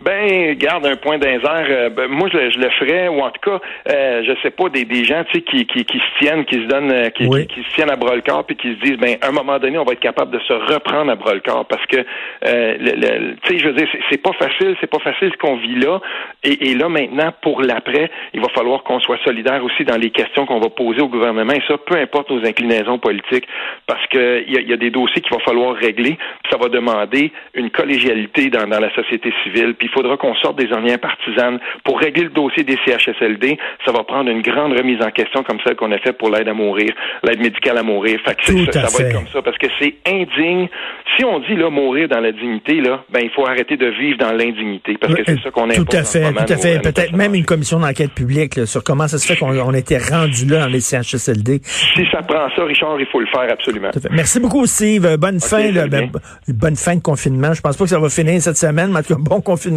ben, 0.04 0.54
garde 0.54 0.86
un 0.86 0.96
point 0.96 1.18
d'insert. 1.18 1.66
Euh, 1.68 1.88
ben, 1.88 2.08
moi, 2.08 2.28
je, 2.32 2.50
je, 2.50 2.58
le 2.58 2.68
ferais, 2.70 3.08
ou 3.08 3.20
en 3.20 3.30
tout 3.30 3.50
cas, 3.50 3.60
euh, 3.90 4.22
je 4.26 4.32
sais 4.42 4.50
pas, 4.50 4.68
des, 4.68 4.84
des 4.84 5.04
gens, 5.04 5.24
tu 5.24 5.38
sais, 5.38 5.40
qui, 5.42 5.66
qui, 5.66 5.84
qui, 5.84 5.98
se 5.98 6.18
tiennent, 6.18 6.44
qui 6.44 6.56
se 6.56 6.66
donnent, 6.66 6.90
euh, 6.90 7.08
qui, 7.10 7.28
qui, 7.46 7.62
se 7.62 7.74
tiennent 7.74 7.90
à 7.90 7.96
bras 7.96 8.14
le 8.14 8.20
corps, 8.20 8.44
puis 8.44 8.56
qui 8.56 8.74
se 8.74 8.80
disent, 8.80 8.98
ben, 8.98 9.16
à 9.22 9.28
un 9.28 9.32
moment 9.32 9.58
donné, 9.58 9.78
on 9.78 9.84
va 9.84 9.92
être 9.92 10.00
capable 10.00 10.30
de 10.30 10.40
se 10.40 10.52
reprendre 10.52 11.10
à 11.10 11.14
bras 11.14 11.34
le 11.34 11.40
corps, 11.40 11.64
parce 11.66 11.84
que, 11.86 11.96
euh, 11.96 13.34
tu 13.42 13.52
sais, 13.52 13.58
je 13.58 13.68
veux 13.68 13.74
dire, 13.74 13.88
c'est 14.10 14.22
pas 14.22 14.32
facile, 14.32 14.76
c'est 14.80 14.90
pas 14.90 14.98
facile 14.98 15.30
ce 15.32 15.38
qu'on 15.38 15.56
vit 15.56 15.76
là, 15.76 16.00
et, 16.42 16.70
et 16.70 16.74
là 16.74 16.88
maintenant, 16.88 17.32
pour 17.40 17.62
l'après, 17.62 18.10
il 18.34 18.40
va 18.40 18.48
falloir 18.48 18.82
qu'on 18.82 19.00
soit 19.00 19.18
solidaire 19.24 19.64
aussi 19.64 19.84
dans 19.84 19.96
les 19.96 20.10
questions 20.10 20.44
qu'on 20.44 20.60
va 20.60 20.68
poser 20.68 21.00
au 21.00 21.08
gouvernement, 21.08 21.54
et 21.54 21.62
ça, 21.66 21.78
peu 21.78 21.96
importe 21.96 22.30
nos 22.30 22.44
inclinaisons 22.44 22.98
politiques, 22.98 23.46
parce 23.86 24.06
que 24.08 24.44
il 24.46 24.52
y 24.52 24.58
a, 24.58 24.60
y 24.60 24.72
a, 24.72 24.76
des 24.76 24.90
dossiers 24.90 25.22
qu'il 25.22 25.34
va 25.34 25.42
falloir 25.42 25.74
régler, 25.74 26.18
puis 26.42 26.52
ça 26.52 26.58
va 26.58 26.68
demander 26.68 27.32
une 27.54 27.70
collégialité 27.70 28.50
dans, 28.50 28.66
dans 28.66 28.80
la 28.80 28.92
société 28.94 29.32
civile, 29.42 29.74
puis 29.74 29.88
faudra 29.94 30.16
qu'on 30.16 30.34
sorte 30.36 30.58
des 30.58 30.70
ornières 30.72 30.98
partisanes. 30.98 31.58
Pour 31.84 31.98
régler 31.98 32.24
le 32.24 32.30
dossier 32.30 32.64
des 32.64 32.78
CHSLD, 32.84 33.58
ça 33.84 33.92
va 33.92 34.02
prendre 34.02 34.30
une 34.30 34.42
grande 34.42 34.72
remise 34.72 35.00
en 35.00 35.10
question 35.10 35.42
comme 35.42 35.58
celle 35.64 35.76
qu'on 35.76 35.92
a 35.92 35.98
fait 35.98 36.12
pour 36.12 36.30
l'aide 36.30 36.48
à 36.48 36.54
mourir, 36.54 36.90
l'aide 37.22 37.40
médicale 37.40 37.78
à 37.78 37.82
mourir. 37.82 38.18
Fait 38.24 38.34
que 38.34 38.44
ça, 38.72 38.80
va 38.80 39.04
être 39.04 39.14
comme 39.14 39.28
ça 39.32 39.42
parce 39.42 39.58
que 39.58 39.66
c'est 39.78 39.94
indigne. 40.06 40.68
Si 41.16 41.24
on 41.24 41.38
dit 41.40 41.56
là 41.56 41.70
mourir 41.70 42.08
dans 42.08 42.20
la 42.20 42.32
dignité, 42.32 42.80
là, 42.80 43.04
ben 43.10 43.20
il 43.22 43.30
faut 43.30 43.46
arrêter 43.46 43.76
de 43.76 43.86
vivre 43.86 44.18
dans 44.18 44.32
l'indignité 44.32 44.96
parce 45.00 45.14
que 45.14 45.22
c'est 45.24 45.40
ça 45.40 45.50
qu'on 45.50 45.68
Tout 45.68 45.86
à 45.92 46.02
fait, 46.02 46.32
tout 46.32 46.52
à 46.52 46.56
fait. 46.56 46.82
Peut-être 46.82 47.12
même 47.12 47.34
une 47.34 47.44
commission 47.44 47.78
d'enquête 47.78 48.12
publique 48.12 48.66
sur 48.66 48.82
comment 48.82 49.08
ça 49.08 49.18
se 49.18 49.26
fait 49.26 49.38
qu'on 49.38 49.74
était 49.74 49.98
rendu 49.98 50.46
là 50.46 50.60
dans 50.60 50.72
les 50.72 50.80
CHSLD. 50.80 51.60
Si 51.64 52.04
ça 52.10 52.22
prend 52.22 52.48
ça, 52.54 52.64
Richard, 52.64 52.98
il 53.00 53.06
faut 53.06 53.20
le 53.20 53.26
faire 53.26 53.50
absolument. 53.50 53.90
Merci 54.10 54.40
beaucoup, 54.40 54.66
Steve. 54.66 55.16
Bonne 55.18 55.40
fin, 55.40 55.70
ben, 55.88 56.10
bonne 56.48 56.76
fin 56.76 56.96
de 56.96 57.02
confinement. 57.02 57.52
Je 57.52 57.60
pense 57.60 57.76
pas 57.76 57.84
que 57.84 57.90
ça 57.90 57.98
va 57.98 58.08
finir 58.08 58.40
cette 58.40 58.56
semaine, 58.56 58.90
mais 58.90 58.98
en 58.98 59.02
tout 59.02 59.14
cas, 59.14 59.20
bon 59.20 59.40
confinement, 59.40 59.73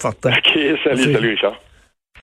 Fortin. 0.00 0.32
OK, 0.32 0.78
salut, 0.84 1.12
salut, 1.12 1.30
Richard. 1.30 1.69